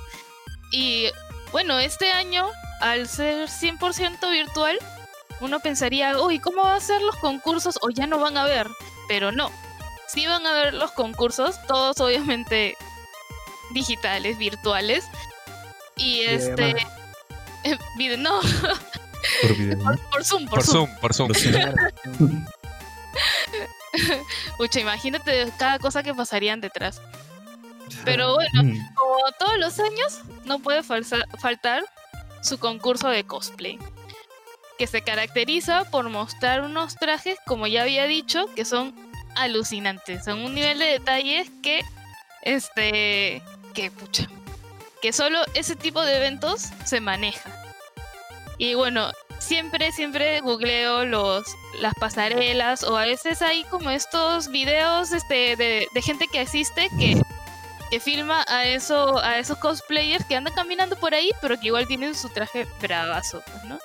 [0.72, 1.10] Y
[1.52, 2.48] bueno, este año,
[2.82, 4.78] al ser 100% virtual,
[5.42, 7.78] uno pensaría, uy, ¿cómo va a ser los concursos?
[7.82, 8.68] O ya no van a ver.
[9.08, 9.52] Pero no,
[10.08, 12.76] sí van a ver los concursos, todos obviamente
[13.72, 15.06] digitales, virtuales.
[15.96, 16.76] Y este.
[17.96, 18.40] video- no,
[19.42, 19.84] Por video, ¿no?
[19.84, 20.88] por, por Zoom, por, Por Zoom.
[20.88, 21.28] Zoom, por Zoom.
[21.28, 21.38] Por
[22.18, 22.46] Zoom.
[24.58, 27.02] Pucha, imagínate cada cosa que pasarían detrás.
[28.06, 28.94] Pero bueno, Mm.
[28.96, 31.84] como todos los años, no puede faltar
[32.42, 33.78] su concurso de cosplay,
[34.78, 38.94] que se caracteriza por mostrar unos trajes, como ya había dicho, que son
[39.36, 41.82] alucinantes, son un nivel de detalles que,
[42.44, 43.42] este,
[43.74, 44.28] que pucha,
[45.02, 47.52] que solo ese tipo de eventos se maneja.
[48.58, 51.46] Y bueno, siempre, siempre googleo los,
[51.80, 56.90] las pasarelas o a veces hay como estos videos este, de, de gente que asiste
[57.00, 57.22] que
[57.90, 61.88] que filma a eso a esos cosplayers que andan caminando por ahí, pero que igual
[61.88, 63.80] tienen su traje bravazo, pues, ¿no?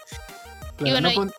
[0.77, 1.31] Claro, bueno, no, y-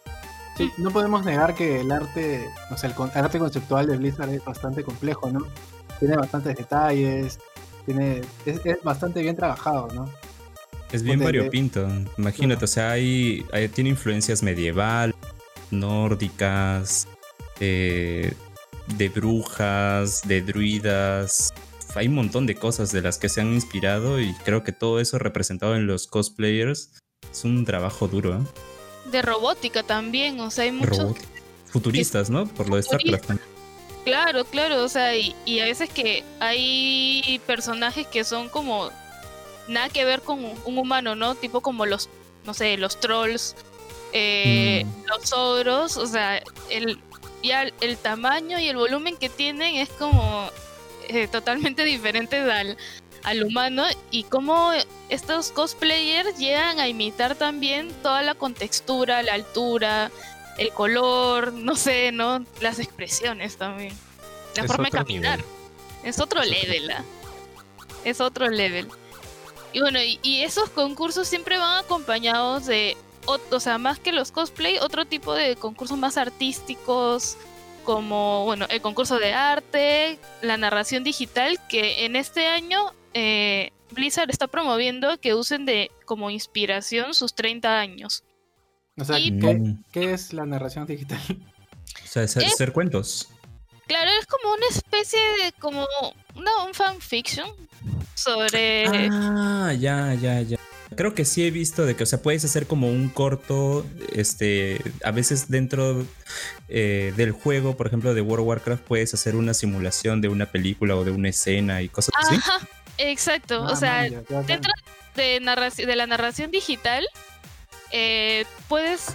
[0.58, 4.30] sí, no podemos negar que el arte, o sea, el con- arte conceptual de Blizzard
[4.34, 5.46] es bastante complejo, ¿no?
[6.00, 7.40] Tiene bastantes detalles,
[7.86, 10.10] tiene, es, es bastante bien trabajado, ¿no?
[10.92, 11.88] Es bien variopinto.
[12.18, 15.14] Imagínate, o sea, hay, hay- tiene influencias medieval,
[15.72, 17.08] nórdicas,
[17.60, 18.34] eh,
[18.98, 21.54] de brujas, de druidas.
[21.96, 25.00] Hay un montón de cosas de las que se han inspirado y creo que todo
[25.00, 26.90] eso representado en los cosplayers
[27.32, 29.10] es un trabajo duro, ¿eh?
[29.12, 30.98] De robótica también, o sea, hay muchos...
[31.00, 31.18] Robot-
[31.68, 32.48] Futuristas, ¿no?
[32.48, 33.18] Por lo de Futurista.
[33.20, 33.50] StarCraft.
[34.06, 38.92] Claro, claro, o sea, y, y a veces que hay personajes que son como
[39.68, 41.36] nada que ver con un humano, ¿no?
[41.36, 42.08] Tipo como los,
[42.46, 43.56] no sé, los trolls,
[44.14, 45.08] eh, Mm.
[45.08, 47.00] los ogros, o sea, el,
[47.44, 50.50] ya el tamaño y el volumen que tienen es como
[51.10, 52.78] eh, totalmente diferente al,
[53.24, 54.72] al humano y cómo
[55.10, 60.12] estos cosplayers llegan a imitar también toda la contextura, la altura,
[60.58, 62.46] el color, no sé, ¿no?
[62.62, 63.94] Las expresiones también.
[64.56, 65.40] La Es forma de caminar.
[65.40, 65.52] nivel.
[66.04, 67.04] Es otro Es otro level, ¿ah?
[68.04, 68.88] Es otro level.
[69.74, 74.32] Y bueno, y, y esos concursos siempre van acompañados de, o sea, más que los
[74.32, 77.38] cosplay, otro tipo de concursos más artísticos,
[77.86, 84.30] como, bueno, el concurso de arte, la narración digital, que en este año eh, Blizzard
[84.32, 88.24] está promoviendo que usen de como inspiración sus 30 años.
[88.98, 89.84] O sea, Y- ¿qué, Mm.
[89.94, 91.20] qué es la narración digital?
[92.04, 93.30] O sea, hacer, Es- hacer cuentos.
[93.88, 95.86] Claro, es como una especie de, como,
[96.36, 97.48] una, un fanfiction
[98.16, 98.86] sobre...
[99.12, 100.58] Ah, ya, ya, ya.
[100.96, 104.80] Creo que sí he visto de que, o sea, puedes hacer como un corto, este,
[105.04, 106.06] a veces dentro
[106.70, 110.46] eh, del juego, por ejemplo, de World of Warcraft, puedes hacer una simulación de una
[110.46, 112.36] película o de una escena y cosas así.
[112.36, 112.60] Ajá,
[112.98, 113.64] exacto.
[113.64, 114.72] o Ah, sea, man, ya, dentro
[115.16, 117.06] de, de la narración digital,
[117.92, 119.08] eh, puedes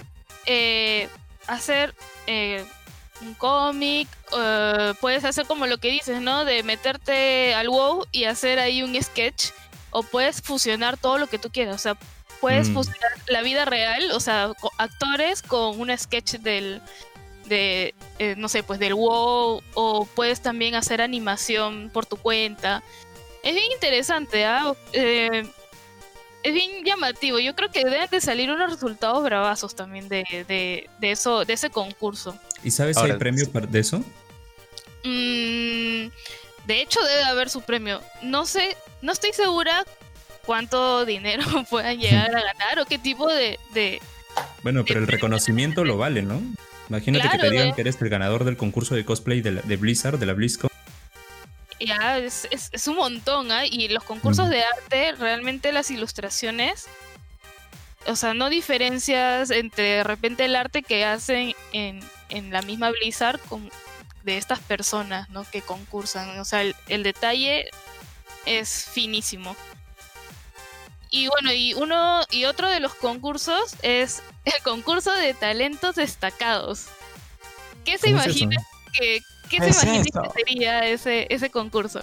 [0.45, 1.07] eh,
[1.47, 1.93] hacer
[2.27, 2.63] eh,
[3.21, 4.07] un cómic,
[4.37, 6.43] eh, puedes hacer como lo que dices, ¿no?
[6.45, 9.51] De meterte al WoW y hacer ahí un sketch,
[9.91, 11.97] o puedes fusionar todo lo que tú quieras, o sea,
[12.39, 12.73] puedes Mm.
[12.73, 16.81] fusionar la vida real, o sea, actores con un sketch del
[17.45, 22.81] de eh, no sé, pues del WoW o puedes también hacer animación por tu cuenta.
[23.43, 24.73] Es bien interesante, ¿ah?
[24.93, 25.45] Eh,
[26.43, 27.39] es bien llamativo.
[27.39, 31.53] Yo creo que deben de salir unos resultados bravazos también de, de, de eso, de
[31.53, 32.37] ese concurso.
[32.63, 33.99] ¿Y sabes si hay premio de eso?
[35.03, 36.07] Mm,
[36.67, 38.01] de hecho, debe haber su premio.
[38.21, 39.83] No sé, no estoy segura
[40.45, 44.01] cuánto dinero puedan llegar a ganar o qué tipo de, de,
[44.63, 46.41] Bueno, pero el reconocimiento lo vale, ¿no?
[46.89, 47.73] Imagínate que te digan ¿eh?
[47.75, 50.69] que eres el ganador del concurso de cosplay de, la- de Blizzard, de la BlizzCon.
[51.79, 53.65] Ya, es, es, es un montón, ¿ah?
[53.65, 54.51] Y los concursos Mm.
[54.51, 56.87] de arte, realmente las ilustraciones
[58.07, 62.89] o sea, no diferencias entre de repente el arte que hacen en, en la misma
[62.89, 63.69] Blizzard con,
[64.23, 65.43] de estas personas, ¿no?
[65.51, 66.39] Que concursan.
[66.39, 67.69] O sea, el, el detalle
[68.45, 69.55] es finísimo.
[71.09, 76.85] Y bueno, y uno y otro de los concursos es el concurso de talentos destacados.
[77.83, 78.57] ¿Qué se ¿Cómo es imagina
[78.97, 82.01] que qué ¿Qué se es imagina que sería ese ese concurso?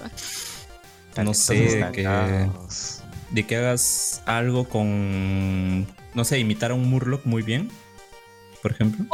[1.16, 2.48] No sé, de que,
[3.30, 7.70] de que hagas algo con, no sé, imitar a un Murloc muy bien,
[8.62, 9.04] por ejemplo.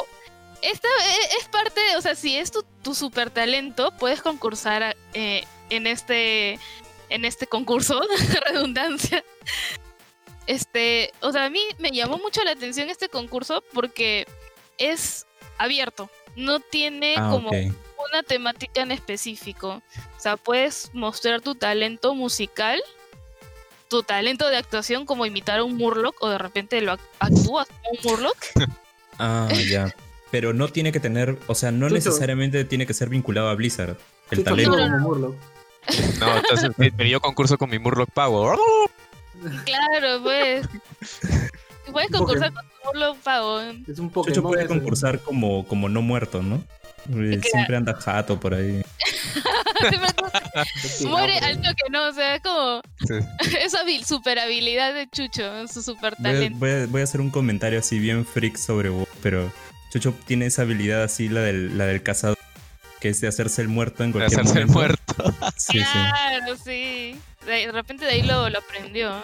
[0.60, 4.96] Esta e- es parte, de- o sea, si es tu, tu super talento, puedes concursar
[5.14, 6.58] eh, en este
[7.14, 8.00] en este concurso,
[8.50, 9.24] redundancia.
[10.46, 14.26] Este, o sea, a mí me llamó mucho la atención este concurso porque
[14.78, 19.82] es abierto, no tiene Ah, como una temática en específico.
[20.16, 22.82] O sea, puedes mostrar tu talento musical,
[23.88, 27.66] tu talento de actuación como imitar a un Murloc o de repente lo ac- actúas
[27.68, 28.36] como un Murloc.
[29.16, 29.94] Ah, ya.
[30.32, 33.96] Pero no tiene que tener, o sea, no necesariamente tiene que ser vinculado a Blizzard.
[34.32, 34.76] El talento.
[34.76, 35.36] No,
[35.88, 38.58] entonces eh, pero yo concurso con mi Murloc Power.
[39.64, 40.66] Claro, pues.
[41.92, 43.60] Puedes concursar con tu Murloc pago.
[43.60, 46.62] Es un Chucho puede concursar como, como no muerto, ¿no?
[47.10, 48.82] Eh, que- Siempre anda jato por ahí.
[51.06, 52.08] Muere no, al toque, ¿no?
[52.08, 53.14] O sea, es como Sí.
[53.60, 56.58] esa super habilidad de Chucho, su super Voy a, talento.
[56.58, 59.52] voy a- voy a hacer un comentario así bien freak sobre vos, pero
[59.92, 62.38] Chucho tiene esa habilidad así, la del, la del cazador,
[63.04, 65.14] que es de hacerse el muerto en De cualquier hacerse el momento.
[65.18, 65.52] muerto.
[65.58, 65.84] Sí, sí.
[65.84, 67.20] Claro, sí.
[67.44, 69.22] De, de repente de ahí lo, lo aprendió.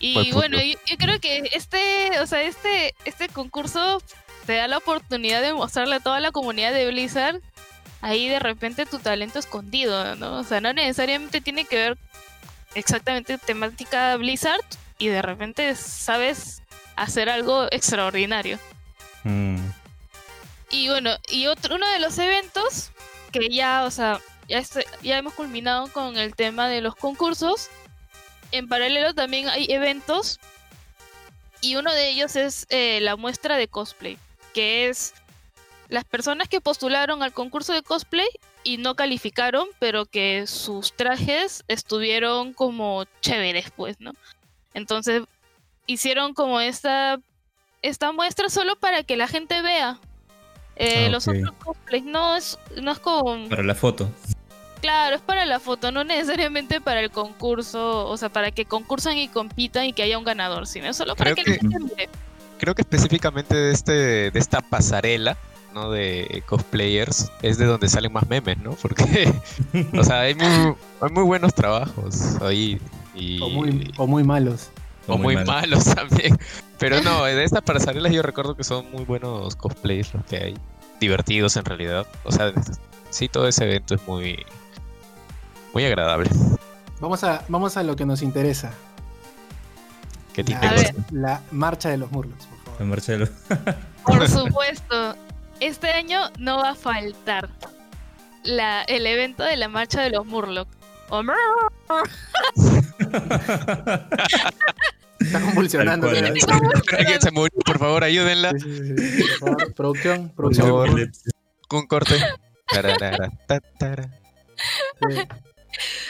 [0.00, 0.38] Y Buen punto.
[0.38, 4.02] bueno, yo, yo creo que este, o sea, este, este concurso
[4.46, 7.40] te da la oportunidad de mostrarle a toda la comunidad de Blizzard
[8.00, 10.38] ahí de repente tu talento escondido, ¿no?
[10.40, 11.98] O sea, no necesariamente tiene que ver
[12.74, 14.60] exactamente temática Blizzard
[14.98, 16.62] y de repente sabes
[16.96, 18.58] hacer algo extraordinario.
[19.22, 19.58] Mm.
[20.70, 22.90] Y bueno, y otro, uno de los eventos
[23.32, 27.68] que ya, o sea, ya, este- ya hemos culminado con el tema de los concursos.
[28.52, 30.38] En paralelo también hay eventos
[31.60, 34.18] y uno de ellos es eh, la muestra de cosplay,
[34.52, 35.14] que es
[35.88, 38.28] las personas que postularon al concurso de cosplay
[38.62, 44.12] y no calificaron, pero que sus trajes estuvieron como chéveres, pues, ¿no?
[44.72, 45.22] Entonces
[45.86, 47.18] hicieron como esta,
[47.82, 49.98] esta muestra solo para que la gente vea
[50.76, 52.04] eh, Ah, los otros cosplays.
[52.04, 53.48] No es, no es como...
[53.48, 54.10] Para la foto.
[54.80, 59.16] Claro, es para la foto, no necesariamente para el concurso, o sea, para que concursan
[59.16, 61.78] y compitan y que haya un ganador, sino solo para Creo que, la que- gente
[61.80, 62.08] mire.
[62.58, 63.92] Creo que específicamente de este,
[64.30, 65.36] de esta pasarela,
[65.72, 65.90] ¿no?
[65.90, 68.72] De cosplayers, es de donde salen más memes, ¿no?
[68.72, 69.32] Porque,
[69.98, 70.46] o sea, hay muy,
[71.00, 72.78] hay muy buenos trabajos ahí.
[73.14, 74.68] Y, O muy, o muy malos.
[75.06, 75.46] O muy mal.
[75.46, 76.38] malos también.
[76.78, 80.58] Pero no, de estas pasarelas yo recuerdo que son muy buenos cosplays los que hay.
[81.00, 82.06] Divertidos en realidad.
[82.24, 82.52] O sea,
[83.10, 84.44] sí, todo ese evento es muy,
[85.72, 86.30] muy agradable.
[87.00, 88.72] Vamos a, vamos a lo que nos interesa.
[90.32, 91.42] ¿Qué te La, interesa?
[91.52, 92.86] marcha de los Murlocs, por La favor.
[92.86, 93.30] marcha de los-
[94.04, 95.16] Por supuesto,
[95.60, 97.48] este año no va a faltar
[98.42, 100.68] la, el evento de la marcha de los Murloc.
[105.20, 106.08] Está convulsionando.
[106.08, 106.70] Tal cual, ¿no?
[106.98, 108.50] Alguien se murió, por favor, ayúdenla.
[108.52, 109.22] Sí, sí, sí, sí.
[109.22, 110.66] Por favor, producción, Por producción.
[110.66, 110.90] favor.
[111.70, 112.16] Un corte.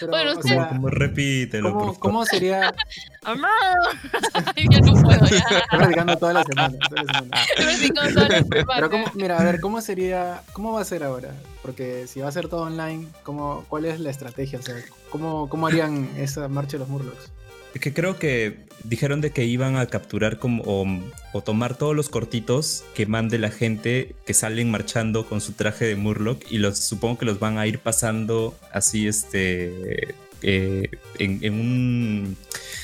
[0.00, 1.98] Pero, Bueno, o usted- sea, Como repítelo, por ¿cómo, favor.
[2.00, 2.74] cómo sería?
[3.24, 5.36] Ay, ya no puedo, ya.
[5.36, 6.78] Estoy practicando toda la semana.
[6.88, 7.36] toda la semana.
[7.56, 11.04] Estoy practicando toda la Pero cómo, mira, a ver, ¿cómo sería, cómo va a ser
[11.04, 11.30] ahora?
[11.62, 14.58] Porque si va a ser todo online, ¿cómo, ¿cuál es la estrategia?
[14.58, 14.76] O sea,
[15.10, 17.32] ¿cómo, cómo harían esa marcha de los Murlocs?
[17.74, 20.86] Es que creo que dijeron de que iban a capturar como, o,
[21.32, 25.84] o tomar todos los cortitos que mande la gente que salen marchando con su traje
[25.86, 31.38] de Murloc y los supongo que los van a ir pasando así este eh, en,
[31.42, 32.36] en un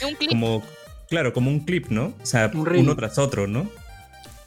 [0.07, 0.31] Un clip.
[0.31, 0.63] como
[1.09, 3.69] claro como un clip no o sea Un uno tras otro no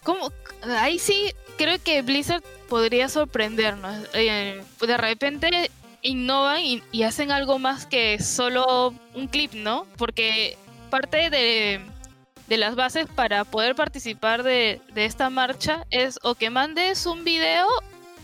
[0.04, 0.32] ¿Cómo?
[0.64, 4.06] Ahí sí creo que Blizzard podría sorprendernos.
[4.14, 5.72] Eh, de repente
[6.04, 9.88] innovan y, y hacen algo más que solo un clip, ¿no?
[9.98, 10.58] Porque
[10.90, 11.82] parte de,
[12.48, 17.24] de las bases para poder participar de, de esta marcha es o que mandes un
[17.24, 17.66] video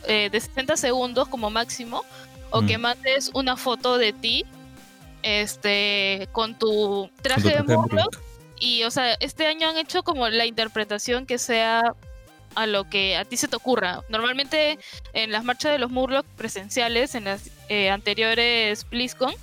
[0.08, 2.04] eh, de 60 segundos como máximo
[2.52, 2.68] o Mm.
[2.68, 4.46] que mandes una foto de ti
[5.24, 8.18] este con tu traje, de Murloc.
[8.60, 11.94] y, o sea, este año han hecho como la interpretación que sea
[12.56, 14.02] a lo que a ti se te ocurra.
[14.10, 14.80] Normalmente
[15.14, 19.34] en las marchas de los Murloc presenciales, en las eh, anteriores BlizzCon,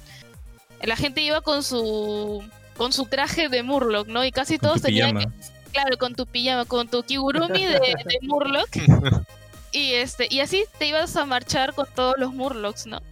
[0.82, 2.44] la gente iba con su
[2.76, 4.24] con su traje de Murloc, ¿no?
[4.24, 5.34] Y casi Con todos tu tenían, pijama.
[5.72, 8.68] claro, con tu pijama, con tu kigurumi de, de Murloc.
[9.72, 13.02] Y este, y así te ibas a marchar con todos los Murlocs, ¿no?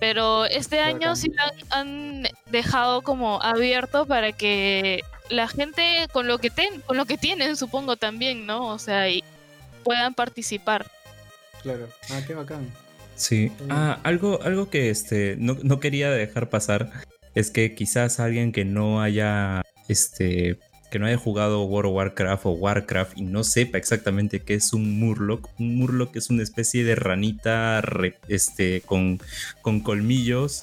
[0.00, 6.26] Pero este año sí lo han, han dejado como abierto para que la gente con
[6.26, 8.66] lo que ten, con lo que tienen, supongo también, ¿no?
[8.66, 9.24] O sea, y
[9.82, 10.90] puedan participar.
[11.62, 11.88] Claro.
[12.10, 12.70] Ah, qué bacán.
[13.16, 13.52] Sí.
[13.68, 16.90] Ah, algo, algo que este, no, no quería dejar pasar
[17.34, 20.58] es que quizás alguien que no haya este
[20.90, 24.72] que no haya jugado World of Warcraft o Warcraft y no sepa exactamente qué es
[24.72, 25.48] un Murloc.
[25.58, 29.20] Un Murloc es una especie de ranita re- este, con,
[29.60, 30.60] con colmillos,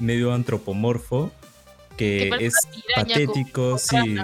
[0.00, 1.30] medio antropomorfo,
[1.96, 2.54] Que es
[2.96, 4.16] patético, con sí.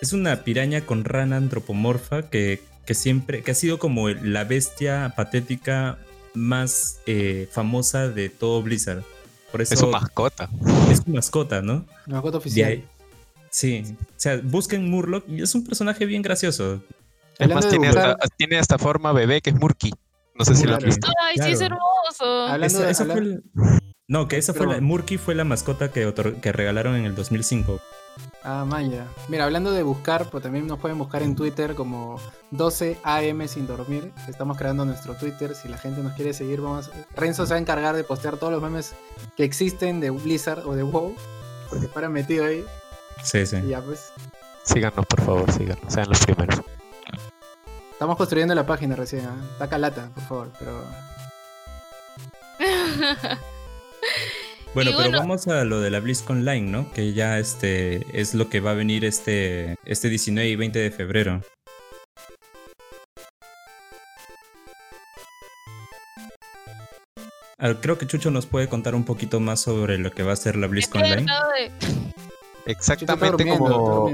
[0.00, 5.14] Es una piraña con rana antropomorfa que, que siempre, que ha sido como la bestia
[5.16, 5.98] patética
[6.34, 9.02] más eh, famosa de todo Blizzard.
[9.50, 10.48] Por eso Es su mascota.
[10.90, 11.84] es su mascota, ¿no?
[12.06, 12.70] La mascota oficial.
[12.70, 12.84] ahí-
[13.50, 16.82] sí, o sea, busquen Murloc y es un personaje bien gracioso.
[17.38, 19.92] Además tiene hasta, tiene hasta forma bebé que es Murky.
[20.34, 20.86] No sé si lo han Claro.
[20.94, 21.08] visto.
[21.22, 21.78] Ay, sí, es Claro.
[22.04, 22.46] Hermoso.
[22.52, 23.44] Hablando de- esa fue habla- el-
[24.08, 24.80] No, que esa fue la.
[24.80, 27.80] Murky fue la mascota que, otor- que regalaron en el 2005.
[28.44, 29.06] Ah, maya.
[29.28, 33.66] Mira, hablando de buscar, pues también nos pueden buscar en Twitter como 12 AM sin
[33.66, 34.12] dormir.
[34.28, 35.54] Estamos creando nuestro Twitter.
[35.54, 36.90] Si la gente nos quiere seguir, vamos.
[37.14, 38.92] Renzo se va a encargar de postear todos los memes
[39.36, 41.14] que existen de Blizzard o de WoW.
[41.70, 42.64] Porque para metido ahí.
[43.22, 43.56] Sí, sí.
[43.64, 44.12] Y ya pues.
[44.64, 45.90] Síganos, por favor, síganos.
[45.90, 46.60] Sean los primeros.
[47.92, 49.24] Estamos construyendo la página recién.
[49.26, 49.36] ¿ah?
[49.52, 50.52] Está calata, por favor.
[50.58, 50.84] Pero.
[54.74, 56.90] Bueno, Y pero bueno- vamos a lo de la BlizzCon Online, ¿no?
[56.94, 60.90] Que ya este es lo que va a venir este, este 19 y 20 de
[60.90, 61.42] febrero.
[67.58, 70.36] Ah, Creo que Chucho nos puede contar un poquito más sobre lo que va a
[70.36, 71.26] ser la BlizzCon Online.
[71.26, 74.10] de- Exactamente como.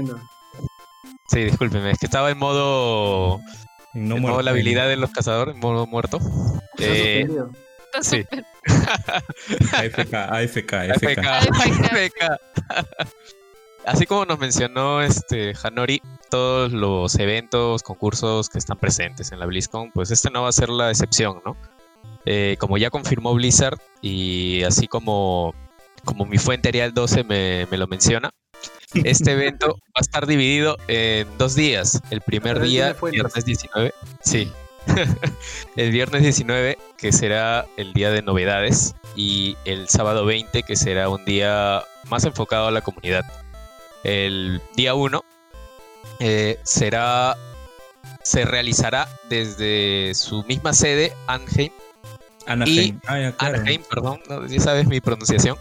[1.29, 3.39] Sí, discúlpeme, es que estaba en modo.
[3.93, 4.41] En no en modo muerto.
[4.43, 6.19] la habilidad de los cazadores, en modo muerto.
[6.77, 7.27] Eh.
[7.93, 8.45] Está súper-
[9.73, 11.17] AFK, AFK, AFK.
[11.19, 12.39] AFK, AFK.
[13.85, 19.45] Así como nos mencionó este Hanori, todos los eventos, concursos que están presentes en la
[19.45, 21.55] BlizzCon, pues este no va a ser la excepción, ¿no?
[22.25, 25.55] Eh, como ya confirmó Blizzard y así como,
[26.03, 28.29] como mi fuente Arial 12 me, me lo menciona,
[28.93, 31.99] este evento va a estar dividido en dos días.
[32.11, 34.51] El primer día, viernes 19, sí.
[35.75, 41.09] el viernes 19, que será el día de novedades, y el sábado 20, que será
[41.09, 43.25] un día más enfocado a la comunidad.
[44.03, 45.23] El día 1
[46.19, 47.35] eh, será
[48.23, 51.71] se realizará desde su misma sede, Anaheim,
[52.45, 52.99] Anaheim.
[53.07, 53.57] Ah, ya, claro.
[53.57, 55.57] Anaheim, perdón, no, ya sabes mi pronunciación.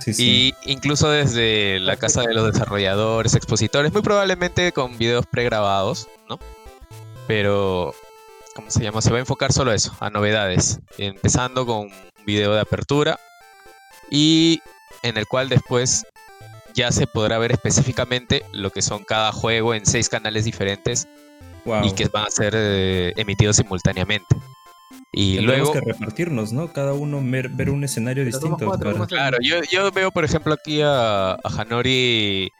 [0.00, 0.54] Sí, sí.
[0.64, 6.38] Y incluso desde la casa de los desarrolladores, expositores, muy probablemente con videos pregrabados, ¿no?
[7.26, 7.94] Pero,
[8.56, 9.00] ¿cómo se llama?
[9.02, 10.80] Se va a enfocar solo a eso, a novedades.
[10.98, 11.92] Empezando con un
[12.24, 13.20] video de apertura
[14.10, 14.60] y
[15.02, 16.04] en el cual después
[16.74, 21.06] ya se podrá ver específicamente lo que son cada juego en seis canales diferentes
[21.64, 21.84] Wow.
[21.84, 24.36] y que van a ser eh, emitidos simultáneamente.
[25.12, 25.72] Y Tendremos luego...
[25.72, 26.72] que repartirnos, ¿no?
[26.72, 28.66] Cada uno ver, ver un escenario Pero somos distinto.
[28.70, 32.52] cuatro, para- ¿cómo Claro, yo, yo veo, por ejemplo, aquí a, a Hanori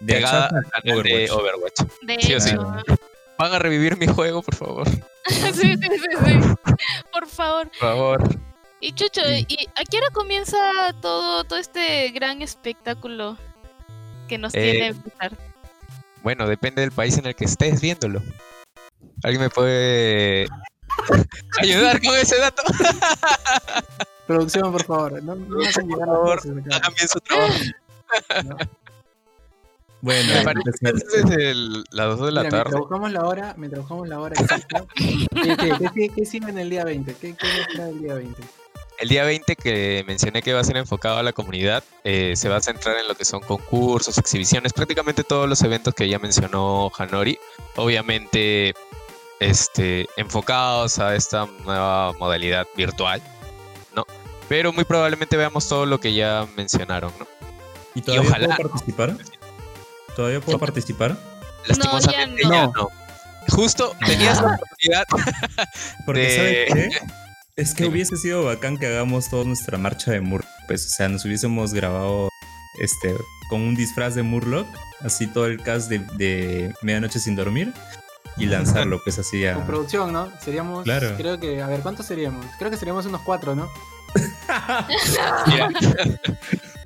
[0.00, 1.30] de pegada al canal de Overwatch.
[1.30, 1.80] Overwatch.
[2.02, 2.52] De Sí o sí.
[3.38, 4.88] Van a revivir mi juego, por favor.
[5.28, 6.38] sí, sí, sí, sí.
[7.12, 7.68] Por favor.
[7.68, 8.22] Por favor.
[8.80, 9.46] Y Chucho, Sí.
[9.48, 10.56] ¿y a qué hora comienza
[11.00, 13.36] todo, todo este gran espectáculo
[14.28, 15.38] que nos Eh, tiene Blizzard?
[16.22, 18.22] Bueno, depende del país en el que estés viéndolo.
[19.22, 20.46] ¿Alguien me puede
[21.60, 22.62] ayudar con ese dato?
[24.26, 25.22] Producción, por favor.
[25.22, 26.40] No, no a favor,
[26.72, 27.54] Hagan bien su trabajo.
[28.44, 28.56] ¿no?
[30.04, 32.64] Bueno, Me parece es desde el- las 2 de la Mira, tarde.
[32.64, 34.84] mientras buscamos la hora, mientras buscamos la hora exacta.
[34.96, 37.14] ¿Qué, qué, qué, qué sigue en el día 20?
[37.14, 37.46] ¿Qué, qué
[37.82, 38.42] el día 20?
[38.98, 42.48] El día 20 que mencioné que va a ser enfocado a la comunidad, eh, se
[42.50, 46.18] va a centrar en lo que son concursos, exhibiciones, prácticamente todos los eventos que ya
[46.18, 47.38] mencionó Hanori.
[47.76, 48.74] Obviamente,
[49.40, 53.22] este, enfocados a esta nueva modalidad virtual,
[53.96, 54.04] ¿no?
[54.48, 57.26] Pero muy probablemente veamos todo lo que ya mencionaron, ¿no?
[57.94, 59.16] ¿Y todavía ojalá- puedo participar?
[60.16, 61.16] ¿Todavía puedo participar?
[61.66, 62.72] Lastimosamente ya ya no.
[62.74, 62.88] no.
[63.48, 65.04] Justo tenías la oportunidad
[66.06, 67.06] Porque de- ¿sabes qué?
[67.56, 70.48] Es que hubiese sido bacán que hagamos toda nuestra marcha de Murloc.
[70.66, 72.28] Pues, o sea, nos hubiésemos grabado
[72.80, 73.14] este,
[73.48, 74.66] con un disfraz de Murloc,
[75.04, 77.72] así todo el cast de, de Medianoche sin dormir,
[78.36, 79.66] y lanzarlo, pues así Con a.
[79.68, 80.32] producción, ¿no?
[80.44, 81.14] Seríamos, Claro.
[81.16, 82.44] creo que, a ver, ¿cuántos seríamos?
[82.58, 83.70] Creo que seríamos unos cuatro, ¿no?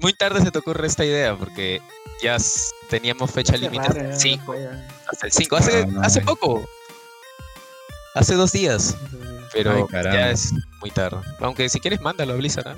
[0.02, 1.80] Muy tarde se te ocurre esta idea porque
[2.22, 2.36] ya
[2.88, 4.42] teníamos fecha límite hasta el ya 5.
[4.46, 4.88] juega.
[5.06, 5.56] Hasta el 5.
[5.56, 6.24] Hace, Ah, no, hace ay.
[6.26, 6.68] poco.
[8.14, 8.96] Hace dos días.
[9.52, 10.50] Pero Ay, ya es
[10.80, 11.18] muy tarde.
[11.40, 12.68] Aunque si quieres, mándalo a Blizzard.
[12.68, 12.76] ¿ah?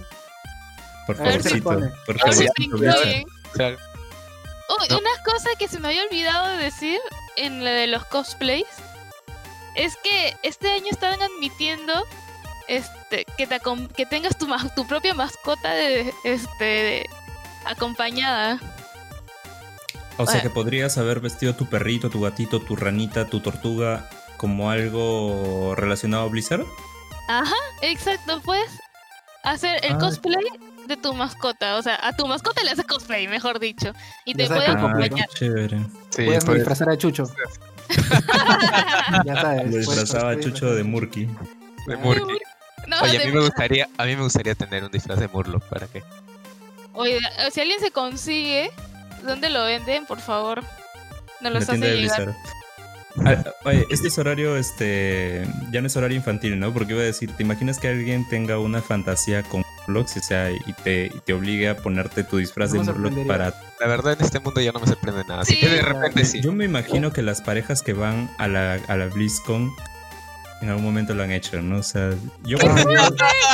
[1.06, 1.62] Por favorcito,
[2.06, 3.78] por favorcito, Blizzard.
[4.68, 4.98] Oh, No.
[4.98, 7.00] Una cosa que se me había olvidado de decir
[7.36, 8.66] en lo de los cosplays
[9.74, 12.04] es que este año estaban admitiendo
[12.68, 13.60] este que te
[13.96, 17.06] que tengas tu, ma- tu propia mascota de este de-
[17.64, 18.60] acompañada.
[20.22, 24.70] O sea que podrías haber vestido tu perrito, tu gatito, tu ranita, tu tortuga como
[24.70, 26.64] algo relacionado a Blizzard.
[27.28, 28.70] Ajá, exacto, puedes
[29.44, 29.98] hacer el Ah.
[29.98, 30.44] cosplay
[30.86, 33.92] de tu mascota, o sea, a tu mascota le haces cosplay, mejor dicho,
[34.24, 35.28] y te puede Ah, acompañar.
[35.28, 35.78] chévere.
[36.10, 37.24] sí, Puedes disfrazar a Chucho.
[39.24, 39.70] ya sabes.
[39.70, 41.28] Lo disfrazaba puedes Chucho de Murky.
[41.86, 42.38] de Murky.
[42.86, 45.62] No, Oye, a mí me gustaría, a mí me gustaría tener un disfraz de Murloc,
[45.64, 46.02] ¿para qué?
[46.92, 47.20] Oye,
[47.52, 48.70] si alguien se consigue,
[49.22, 50.62] ¿dónde lo venden, por favor?
[51.40, 52.36] Nos En los hace llegar.
[53.24, 56.72] Ah, Oye, este es horario, este, ya no es horario infantil, ¿no?
[56.72, 60.50] Porque iba a decir, ¿te imaginas que alguien tenga una fantasía con Murlocs, o sea,
[60.52, 63.52] y te, y te obligue a ponerte tu disfraz No de Murloc para...
[63.80, 65.40] La verdad, en este mundo ya no me sorprende nada.
[65.42, 65.60] Así Sí.
[65.60, 66.40] que de repente sí.
[66.40, 69.72] Yo me imagino que las parejas que van a la, a la BlizzCon
[70.60, 71.78] en algún momento lo han hecho, ¿no?
[71.78, 72.10] O sea,
[72.44, 73.00] yo, por ejemplo,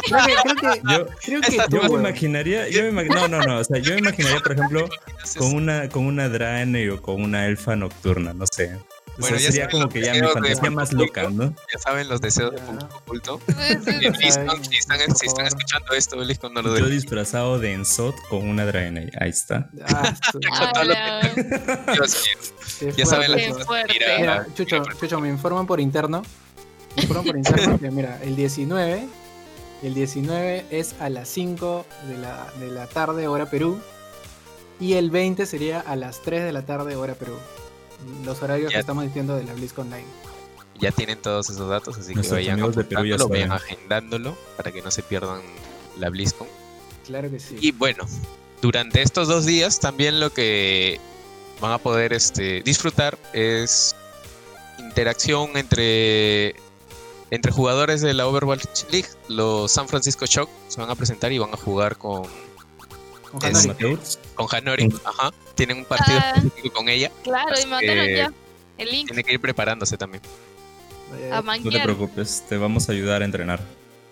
[0.07, 3.41] Creo que, creo que, yo, creo que yo me imaginaría, yo me imag- no, no,
[3.43, 4.89] no, o sea, yo me imaginaría, por ejemplo,
[5.39, 8.75] con una, con una Draene o con una elfa nocturna, no sé.
[8.75, 11.55] O Bueno, sea, ya sería como que ya mi fantasía más loca, ¿no?
[11.73, 12.59] Ya saben los deseos de.
[12.61, 13.41] Pulpo Oculto.
[14.21, 19.11] Si están, si escuchando esto, BlizzCon no lo Yo disfrazado de Enzot con una Draene,
[19.19, 19.71] ahí está.
[19.73, 19.87] Ya
[23.07, 23.67] saben las cosas
[24.55, 26.23] Chucho, Chucho, me informan por interno.
[26.97, 29.07] Me informan por interno que, mira, el 19,
[29.83, 33.79] el 19 es a las 5 de la, de la tarde, hora Perú.
[34.81, 37.35] Y el 20 sería a las 3 de la tarde, hora Perú.
[38.25, 38.77] Los horarios Ya.
[38.77, 40.05] que estamos diciendo de la BlizzCon Online.
[40.79, 44.83] ya tienen todos esos datos, así que vayan de Perú ya vayan agendándolo para que
[44.83, 45.41] no se pierdan
[45.99, 46.47] la BlizzCon.
[47.07, 47.57] Claro que sí.
[47.61, 48.05] Y bueno,
[48.61, 51.01] durante estos dos días también lo que
[51.61, 53.97] van a poder este, disfrutar es
[54.79, 56.55] interacción entre,
[57.31, 59.09] entre jugadores de la Overwatch League.
[59.29, 62.23] Los San Francisco Shock se van a presentar y van a jugar con,
[63.31, 63.69] Con es- Hanori.
[63.69, 64.95] Mateus, con Hanori.
[65.05, 65.31] Ajá.
[65.55, 66.33] Tienen un partido Ah.
[66.37, 67.11] específico con ella.
[67.25, 68.33] Claro, y mandaron ya
[68.79, 70.23] el link Tiene que ir preparándose también.
[71.19, 73.61] Eh, a no te preocupes, te vamos a ayudar a entrenar.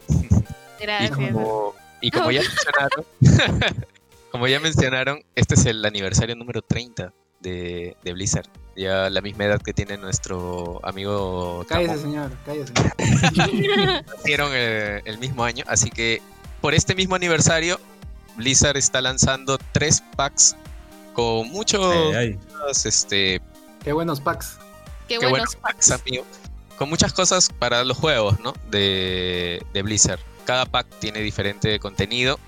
[0.08, 1.10] Y Gracias.
[1.12, 3.04] como, y como ya mencionaron,
[4.30, 8.46] como ya mencionaron, este es el aniversario número 30 de, de Blizzard.
[8.76, 12.72] Ya la misma edad que tiene nuestro amigo Cállese, señor, cállese.
[12.74, 14.04] señor.
[14.16, 16.20] Nacieron eh, el mismo año, así que
[16.60, 17.78] por este mismo aniversario,
[18.36, 20.56] Blizzard está lanzando tres packs
[21.12, 22.38] con muchos Ay, ay.
[22.84, 23.40] este,
[23.84, 24.58] Qué buenos packs.
[25.06, 26.24] Qué Qué buenos buenos packs, amigo.
[26.78, 28.54] Con muchas cosas para los juegos, ¿no?
[28.70, 30.18] De, de Blizzard.
[30.44, 32.40] Cada pack tiene diferente contenido.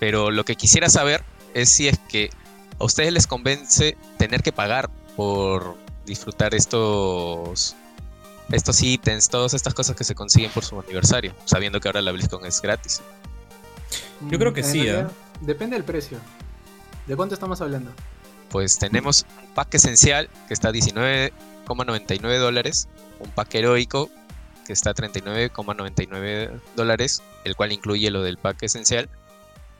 [0.00, 1.22] Pero lo que quisiera saber
[1.54, 2.30] es si es que
[2.80, 7.76] a ustedes les convence tener que pagar por disfrutar estos
[8.52, 12.12] estos ítems, todas estas cosas que se consiguen por su aniversario, sabiendo que ahora la
[12.12, 13.00] BlizzCon es gratis.
[14.28, 15.10] Yo creo que En sí, realidad,
[15.40, 16.18] Depende del precio.
[17.06, 17.90] ¿De cuánto estamos hablando?
[18.50, 22.88] Pues tenemos un pack esencial que está a 19,99 dólares,
[23.18, 24.10] un pack heroico
[24.66, 29.08] que está a 39,99 dólares, el cual incluye lo del pack esencial,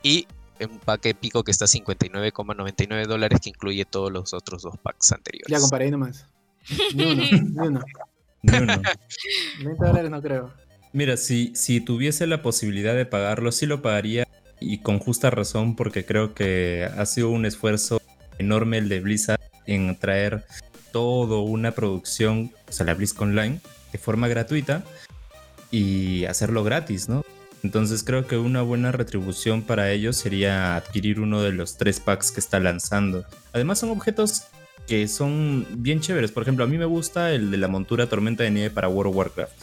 [0.03, 0.27] y
[0.61, 5.11] un pack épico que está a 59,99 dólares que incluye todos los otros dos packs
[5.11, 5.49] anteriores.
[5.49, 6.27] Ya comparé nomás.
[6.95, 7.85] Ni uno, ni uno.
[8.41, 8.81] Ni uno.
[9.63, 10.53] 20 dólares no creo.
[10.93, 14.27] Mira, si, si tuviese la posibilidad de pagarlo, sí lo pagaría
[14.59, 18.01] y con justa razón porque creo que ha sido un esfuerzo
[18.37, 20.45] enorme el de Blizzard en traer
[20.91, 23.59] todo una producción, o sea, la BlizzCon Online,
[23.91, 24.83] de forma gratuita
[25.69, 27.24] y hacerlo gratis, ¿no?
[27.65, 32.31] Entonces creo que una buena retribución para ellos sería adquirir uno de los tres packs
[32.31, 33.25] que está lanzando.
[33.53, 34.43] Además son objetos
[34.87, 36.31] que son bien chéveres.
[36.31, 39.09] Por ejemplo, a mí me gusta el de la montura Tormenta de Nieve para World
[39.09, 39.53] of Warcraft.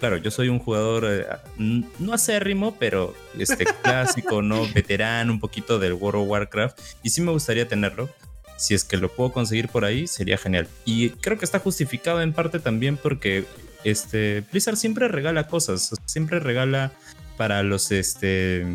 [0.00, 1.24] Claro, yo soy un jugador eh,
[1.56, 4.70] no acérrimo, pero este clásico, ¿no?
[4.74, 6.78] Veterano, un poquito del World of Warcraft.
[7.02, 8.10] Y sí me gustaría tenerlo.
[8.58, 10.68] Si es que lo puedo conseguir por ahí, sería genial.
[10.84, 13.46] Y creo que está justificado en parte también porque
[13.82, 15.94] este, Blizzard siempre regala cosas.
[16.04, 16.92] Siempre regala
[17.36, 18.66] para los, este,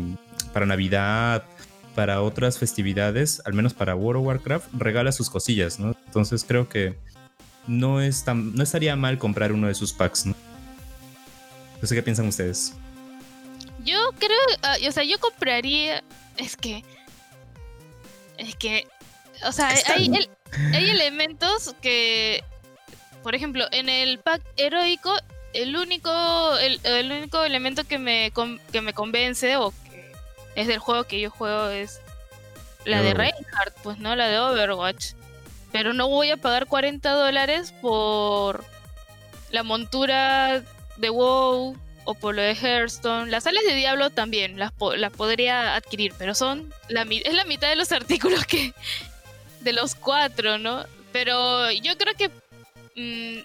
[0.52, 1.44] para Navidad,
[1.94, 5.94] para otras festividades, al menos para World of Warcraft, regala sus cosillas, ¿no?
[6.06, 6.96] Entonces creo que
[7.66, 10.34] no, es tan, no estaría mal comprar uno de sus packs, ¿no?
[11.80, 12.74] No sé qué piensan ustedes.
[13.84, 16.02] Yo creo, ah, o sea, yo compraría,
[16.36, 16.84] es que,
[18.38, 18.86] es que,
[19.44, 20.30] o sea, hay, el-
[20.74, 22.42] hay elementos que,
[23.22, 25.12] por ejemplo, en el pack heroico,
[25.54, 30.12] el único, el, el único elemento que me, con- que me convence o que
[30.54, 32.00] es del juego que yo juego es
[32.84, 33.14] la de.
[33.14, 35.12] Reinhardt, pues no, la de Overwatch.
[35.70, 38.64] Pero no voy a pagar 40 dólares por
[39.50, 40.62] la montura
[40.96, 43.30] de WoW o por lo de Hearthstone.
[43.30, 47.44] Las alas de Diablo también las, po- las podría adquirir, pero son la, es la
[47.44, 48.74] mitad de los artículos que
[49.60, 50.84] de los cuatro, ¿no?
[51.12, 52.28] Pero yo creo que
[52.96, 53.42] mm,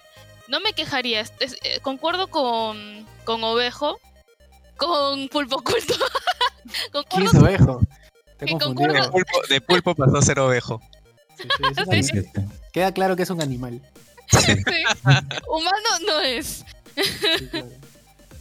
[0.48, 1.20] no me quejaría.
[1.20, 4.00] Es- es- eh, concuerdo con, con Ovejo,
[4.76, 5.94] con Pulpo Culto.
[7.10, 7.80] ¿Quién es ovejo?
[8.38, 10.80] Te Que concuerdo- Pulpo- de pulpo pasó a ser ovejo.
[11.36, 12.24] Sí, sí, Sí.
[12.72, 13.80] Queda claro que es un animal.
[14.30, 14.52] Sí.
[15.48, 16.64] Humano no es.
[16.94, 17.68] Sí, claro.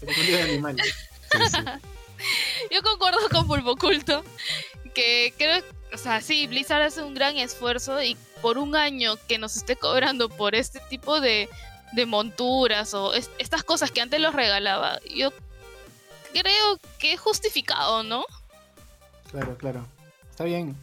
[0.01, 0.77] De animal.
[1.31, 1.57] Sí, sí.
[2.71, 4.23] Yo concuerdo con Pulpo Culto.
[4.93, 5.61] Que creo,
[5.93, 9.75] o sea, sí, Blizzard hace un gran esfuerzo y por un año que nos esté
[9.75, 11.49] cobrando por este tipo de,
[11.93, 15.31] de monturas o es- estas cosas que antes los regalaba, yo
[16.33, 18.23] creo que es justificado, ¿no?
[19.31, 19.85] Claro, claro.
[20.29, 20.75] Está bien.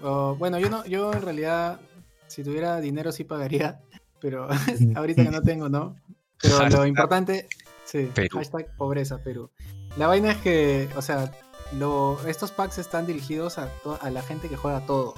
[0.00, 1.80] Bueno, yo no, yo en realidad,
[2.26, 3.80] si tuviera dinero sí pagaría,
[4.20, 4.48] pero
[4.96, 5.96] ahorita que no tengo, ¿no?
[6.40, 7.48] Pero lo importante,
[7.84, 8.38] sí, Perú.
[8.38, 9.50] hashtag pobreza Perú.
[9.96, 11.30] La vaina es que, o sea,
[11.72, 13.70] lo, estos packs están dirigidos a,
[14.00, 15.14] a la gente que juega todo.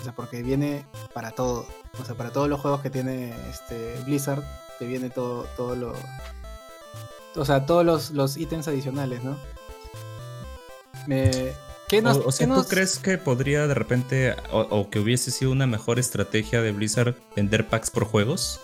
[0.00, 1.66] O sea, porque viene para todo.
[2.00, 4.42] O sea, para todos los juegos que tiene este Blizzard,
[4.78, 5.94] te viene todo, todo lo.
[7.36, 9.38] O sea, todos los, los ítems adicionales, ¿no?
[11.06, 11.52] Me,
[11.88, 14.88] ¿Qué nos, O, o sea, qué ¿tú nos- crees que podría de repente, o, o
[14.90, 18.60] que hubiese sido una mejor estrategia de Blizzard vender packs por juegos?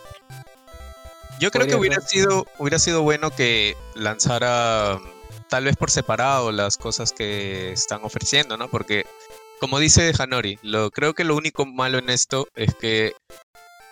[1.40, 2.08] Yo creo que hubiera ser.
[2.08, 4.98] sido, hubiera sido bueno que lanzara
[5.48, 8.68] tal vez por separado las cosas que están ofreciendo, ¿no?
[8.68, 9.06] Porque,
[9.60, 13.12] como dice Hanori, lo, creo que lo único malo en esto es que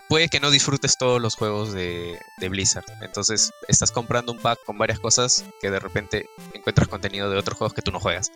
[0.09, 2.85] puede que no disfrutes todos los juegos de, de Blizzard.
[3.03, 7.59] Entonces, estás comprando un pack con varias cosas que de repente encuentras contenido de otros
[7.59, 8.31] juegos que tú no juegas.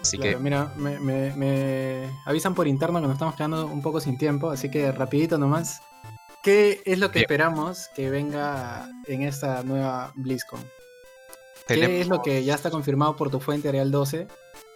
[0.00, 3.82] Así Claro, que, mira, me, me- me avisan por interno que nos estamos quedando un
[3.82, 5.80] poco sin tiempo, así que rapidito nomás.
[6.42, 7.24] ¿Qué es lo que Bien.
[7.26, 10.60] esperamos que venga en esta nueva BlizzCon?
[11.68, 14.26] ¿Qué tenemos- es lo que ya está confirmado por tu fuente Real 12?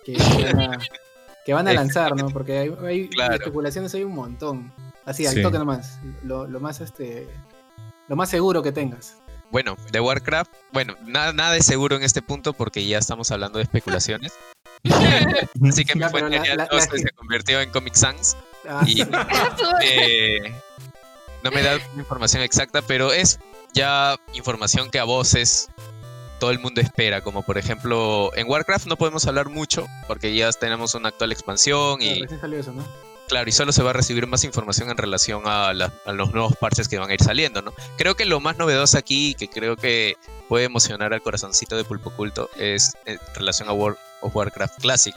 [0.04, 0.12] Que
[1.47, 2.28] que van a lanzar, ¿no?
[2.28, 3.34] Porque hay, hay Claro.
[3.36, 4.72] especulaciones, hay un montón.
[5.07, 5.42] Así, al Sí.
[5.42, 5.99] toque nomás.
[6.24, 7.28] Lo, lo más este.
[8.09, 9.16] Lo más seguro que tengas.
[9.53, 13.59] Bueno, de Warcraft, bueno, nada, nada es seguro en este punto porque ya estamos hablando
[13.59, 14.32] de especulaciones.
[15.68, 17.94] Así que mi Ya, pero fuente la- Real la- 12 la- se convirtió en Comic
[17.94, 18.36] Sans.
[18.68, 19.01] Ah, Y-
[19.84, 20.53] Eh,
[21.44, 23.38] no me da información exacta, pero es
[23.72, 25.68] ya información que a voces
[26.39, 27.20] todo el mundo espera.
[27.22, 32.01] Como por ejemplo, en Warcraft no podemos hablar mucho porque ya tenemos una actual expansión
[32.03, 32.84] y recién salió eso, ¿no?
[33.28, 36.32] claro, y solo se va a recibir más información en relación a, la- a los
[36.32, 37.74] nuevos parches que van a ir saliendo, ¿no?
[37.99, 40.16] Creo que lo más novedoso aquí, que creo que
[40.49, 45.14] puede emocionar al corazoncito de Pulpo Culto, es en relación a World of Warcraft Classic.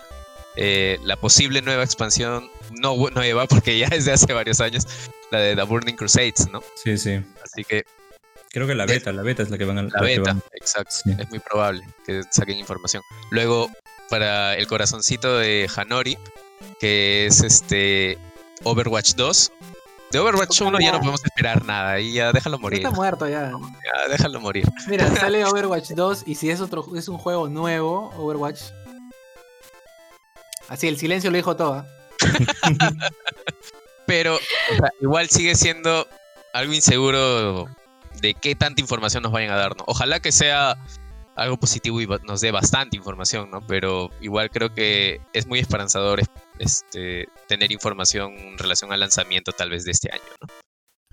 [0.55, 4.87] Eh, la posible nueva expansión, no nueva, porque ya es de hace varios años,
[5.29, 6.63] la de The Burning Crusades, ¿no?
[6.83, 7.21] Sí, sí.
[7.43, 7.83] Así que
[8.51, 10.43] Creo que la De- beta, la beta es la que van a la beta, van-
[10.53, 11.11] exacto, Sí.
[11.17, 13.03] es muy probable que saquen información.
[13.29, 13.69] Luego,
[14.09, 16.17] para el corazoncito de Hanori,
[16.79, 18.17] que es este
[18.63, 19.51] Overwatch 2.
[20.11, 22.79] De Overwatch 1 ya no podemos esperar nada, y ya déjalo morir.
[22.79, 23.51] está muerto ya.
[23.51, 24.65] Ya, déjalo morir.
[24.87, 28.61] Mira, sale Overwatch 2 y si es otro es un juego nuevo, Overwatch.
[30.67, 31.73] Así, el silencio lo dijo todo.
[31.75, 31.85] ¿ah?
[34.07, 36.07] Pero o sea, igual sigue siendo
[36.53, 37.67] algo inseguro
[38.21, 39.83] de qué tanta información nos vayan a dar, ¿no?
[39.87, 40.77] Ojalá que sea
[41.35, 43.61] algo positivo y nos dé bastante información, ¿no?
[43.65, 46.21] Pero igual creo que es muy esperanzador
[46.57, 50.47] este, tener información en relación al lanzamiento tal vez de este año, ¿no?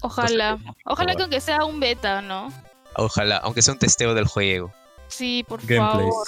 [0.02, 0.58] Ojalá.
[0.84, 2.52] Ojalá que aunque sea un beta, ¿no?
[2.96, 4.72] Ojalá, aunque sea un testeo del juego.
[5.08, 6.10] Sí, por Gameplays.
[6.10, 6.26] favor.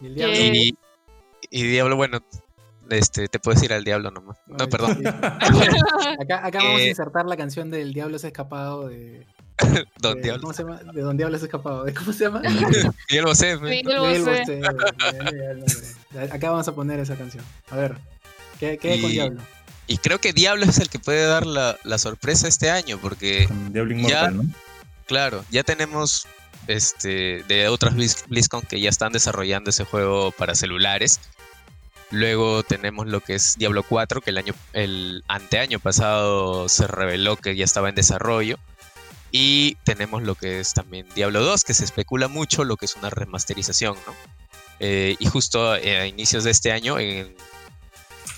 [0.00, 0.34] Y diablo.
[0.36, 0.78] Y,
[1.50, 2.18] y Diablo, bueno,
[2.90, 4.38] este, te puedes ir al Diablo nomás.
[4.46, 5.04] No, Ay, perdón, sí.
[6.20, 9.26] Acá, acá vamos a Eh, insertar la canción del Diablo se ha escapado de.
[10.00, 10.40] Don de- Diablo.
[10.42, 10.80] ¿Cómo se llama?
[10.92, 11.84] De Don Diablo se ha escapado.
[11.84, 12.40] ¿De ¿Cómo se llama?
[12.40, 13.56] Miguel Bosé.
[13.58, 14.60] Miguel Bosé.
[14.62, 16.34] Ya, ya, ya.
[16.34, 17.44] Acá vamos a poner esa canción.
[17.70, 17.96] A ver.
[18.60, 19.42] ¿Qué, qué hay con Diablo?
[19.86, 23.46] Y creo que Diablo es el que puede dar la, la sorpresa este año, porque
[23.46, 24.42] Con Diablo Immortal, ¿no?
[25.06, 26.26] Claro, ya tenemos
[26.66, 31.20] este de otras Blizz- BlizzCon que ya están desarrollando ese juego para celulares.
[32.10, 37.36] Luego tenemos lo que es Diablo 4, que el año el anteaño pasado se reveló
[37.36, 38.58] que ya estaba en desarrollo.
[39.38, 42.96] Y tenemos lo que es también Diablo 2, que se especula mucho lo que es
[42.96, 44.14] una remasterización, ¿no?
[44.80, 47.36] Eh, y justo eh, a inicios de este año, en,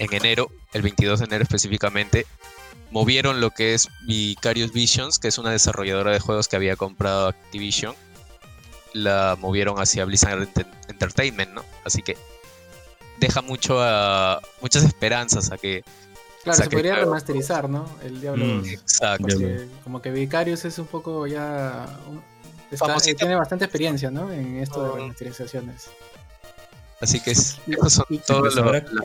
[0.00, 2.26] en enero, el 22 de enero específicamente,
[2.90, 7.28] movieron lo que es Vicarious Visions, que es una desarrolladora de juegos que había comprado
[7.28, 7.94] Activision.
[8.92, 11.64] La movieron hacia Blizzard Ent- Entertainment, ¿no?
[11.84, 12.16] Así que
[13.18, 13.76] deja mucho
[14.60, 15.84] muchas esperanzas a que
[16.54, 17.88] Claro, se podría remasterizar, ¿no?
[18.02, 18.58] El Diablo Mm.
[18.62, 18.68] 2.
[18.68, 21.86] exacto Porque como que Vicarious es un poco ya...
[22.70, 24.32] está- tiene bastante experiencia, ¿no?
[24.32, 25.86] En esto de remasterizaciones.
[27.00, 28.54] así que es, estos son todos los
[28.92, 29.04] la-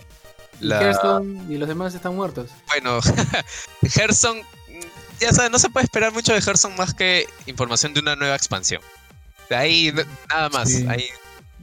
[0.59, 2.49] Y la- Hearthstone y los demás están muertos.
[2.67, 2.99] bueno
[3.81, 4.43] Hearthstone
[5.19, 8.35] ya sabes no se puede esperar mucho de Hearthstone más que información de una nueva
[8.35, 8.81] expansión
[9.49, 9.93] de ahí
[10.29, 10.85] nada más Sí.
[10.89, 11.05] ahí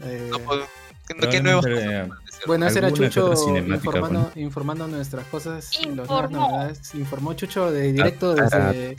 [0.03, 0.67] Eh, no puedo
[1.31, 2.09] ¿qué, nuevos eh,
[2.47, 4.33] Bueno, ese era Alguna que Chucho informando, bueno.
[4.37, 5.71] informando nuestras cosas.
[5.81, 6.49] y las nuevas Informó.
[6.51, 6.95] novedades.
[6.95, 8.97] Informó Chucho de directo desde...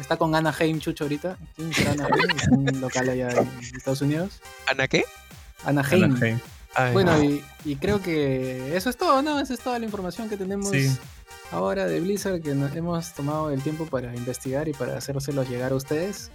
[0.00, 1.36] Está con Anaheim Chucho ahorita.
[1.56, 2.30] ¿Quién será Anaheim?
[2.36, 4.40] Es un local allá en Estados Unidos.
[4.66, 5.04] ¿Ana qué?
[5.64, 6.04] Anaheim.
[6.04, 6.38] Anaheim.
[6.74, 9.38] Ay, Bueno, y, y creo que eso es todo, ¿no?
[9.40, 10.90] Esa es toda la información que tenemos Sí.
[11.50, 15.72] ahora de Blizzard, que nos hemos tomado el tiempo para investigar y para hacérselos llegar
[15.72, 16.30] a ustedes.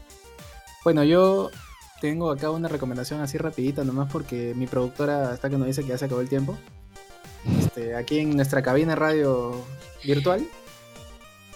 [0.84, 1.50] Bueno, yo
[2.00, 5.90] tengo acá una recomendación así rapidita nomás porque mi productora está que nos dice que
[5.90, 6.58] ya se acabó el tiempo.
[7.60, 9.54] Este, aquí en nuestra cabina radio
[10.04, 10.46] virtual.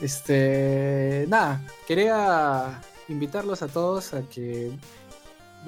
[0.02, 4.72] Este, nada, quería invitarlos a todos a que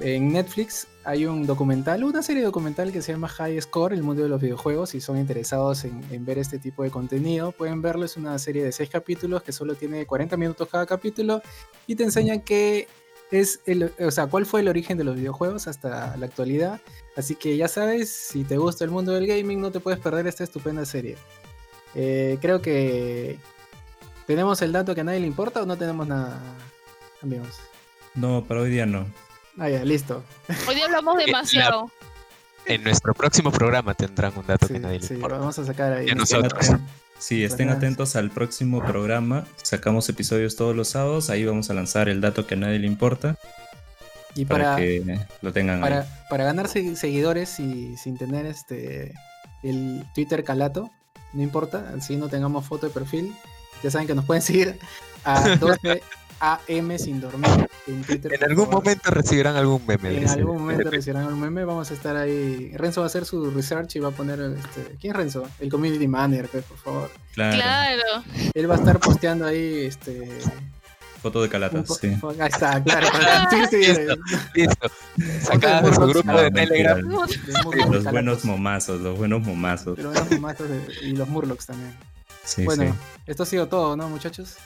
[0.00, 4.22] en Netflix hay un documental, una serie documental que se llama High Score, el mundo
[4.22, 4.90] de los videojuegos.
[4.90, 8.04] Si son interesados en, en ver este tipo de contenido, pueden verlo.
[8.04, 11.42] Es una serie de seis capítulos que solo tiene 40 minutos cada capítulo
[11.86, 12.88] y te enseñan qué
[13.30, 16.80] es el, o sea, cuál fue el origen de los videojuegos hasta la actualidad.
[17.16, 20.26] Así que ya sabes, si te gusta el mundo del gaming, no te puedes perder
[20.26, 21.16] esta estupenda serie.
[21.94, 23.38] Eh, creo que
[24.26, 26.40] tenemos el dato que a nadie le importa o no tenemos nada,
[27.22, 27.58] amigos.
[28.14, 29.06] No, para hoy día no.
[29.58, 30.24] Ah, ya, listo.
[30.68, 31.90] Hoy día hablamos la- demasiado.
[32.66, 35.38] En nuestro próximo programa tendrán un dato Sí, que nadie le sí, importa.
[35.38, 36.08] vamos a sacar ahí.
[36.10, 36.78] A.
[37.18, 37.76] Sí, estén Buenas.
[37.78, 39.44] atentos al próximo programa.
[39.62, 41.30] Sacamos episodios todos los sábados.
[41.30, 43.36] Ahí vamos a lanzar el dato que a nadie le importa.
[44.34, 45.82] Y Para, para, que lo tengan ahí.
[45.90, 49.14] para, para ganar se- seguidores y sin tener este
[49.62, 50.90] el Twitter calato,
[51.32, 53.32] no importa, así no tengamos foto de perfil,
[53.82, 54.78] ya saben que nos pueden seguir
[55.24, 56.02] a 12
[56.40, 58.32] AM sin dormir en Twitter.
[58.34, 58.82] En algún favor.
[58.84, 60.16] momento recibirán algún meme.
[60.18, 62.72] En ese- algún momento recibirán un meme, vamos a estar ahí.
[62.76, 64.96] Renzo va a hacer su research y va a poner este.
[65.00, 65.48] ¿Quién es Renzo?
[65.60, 67.10] El community manager, por favor.
[67.34, 67.56] Claro.
[67.56, 68.24] Claro.
[68.54, 70.28] Él va a estar posteando ahí este.
[71.22, 72.08] Foto de un calatas, po- sí.
[72.38, 73.06] Ahí está, claro.
[73.50, 74.14] sí, sí, Listo.
[74.54, 74.90] Listo.
[75.16, 76.50] De su grupo no, de.
[76.50, 77.00] Telegram.
[77.00, 79.96] Los buenos momazos, los buenos momazos.
[79.96, 81.94] Pero buenos formatos de- y los Murlocs también.
[82.44, 82.98] Sí, bueno, sí.
[83.24, 84.56] esto ha sido todo, ¿no, muchachos?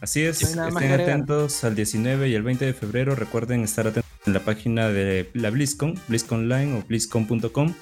[0.00, 3.14] Así es, No estén atentos al 19 y el 20 de febrero.
[3.14, 7.74] Recuerden estar atentos en la página de la BlizzCon, BlizzConline o BlizzCon.com,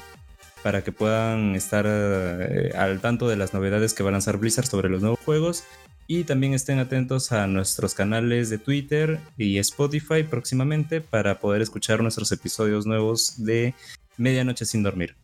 [0.62, 4.66] para que puedan estar eh, al tanto de las novedades que va a lanzar Blizzard
[4.66, 5.64] sobre los nuevos juegos.
[6.06, 12.02] Y también estén atentos a nuestros canales de Twitter y Spotify próximamente para poder escuchar
[12.02, 13.74] nuestros episodios nuevos de
[14.18, 15.16] Medianoche sin dormir.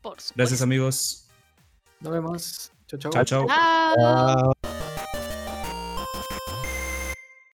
[0.00, 0.32] Por supuesto.
[0.34, 1.28] Gracias amigos.
[2.00, 2.72] Nos vemos.
[2.86, 3.12] Chau, chau.
[3.12, 3.46] Chao, chao.
[3.46, 4.75] Chao.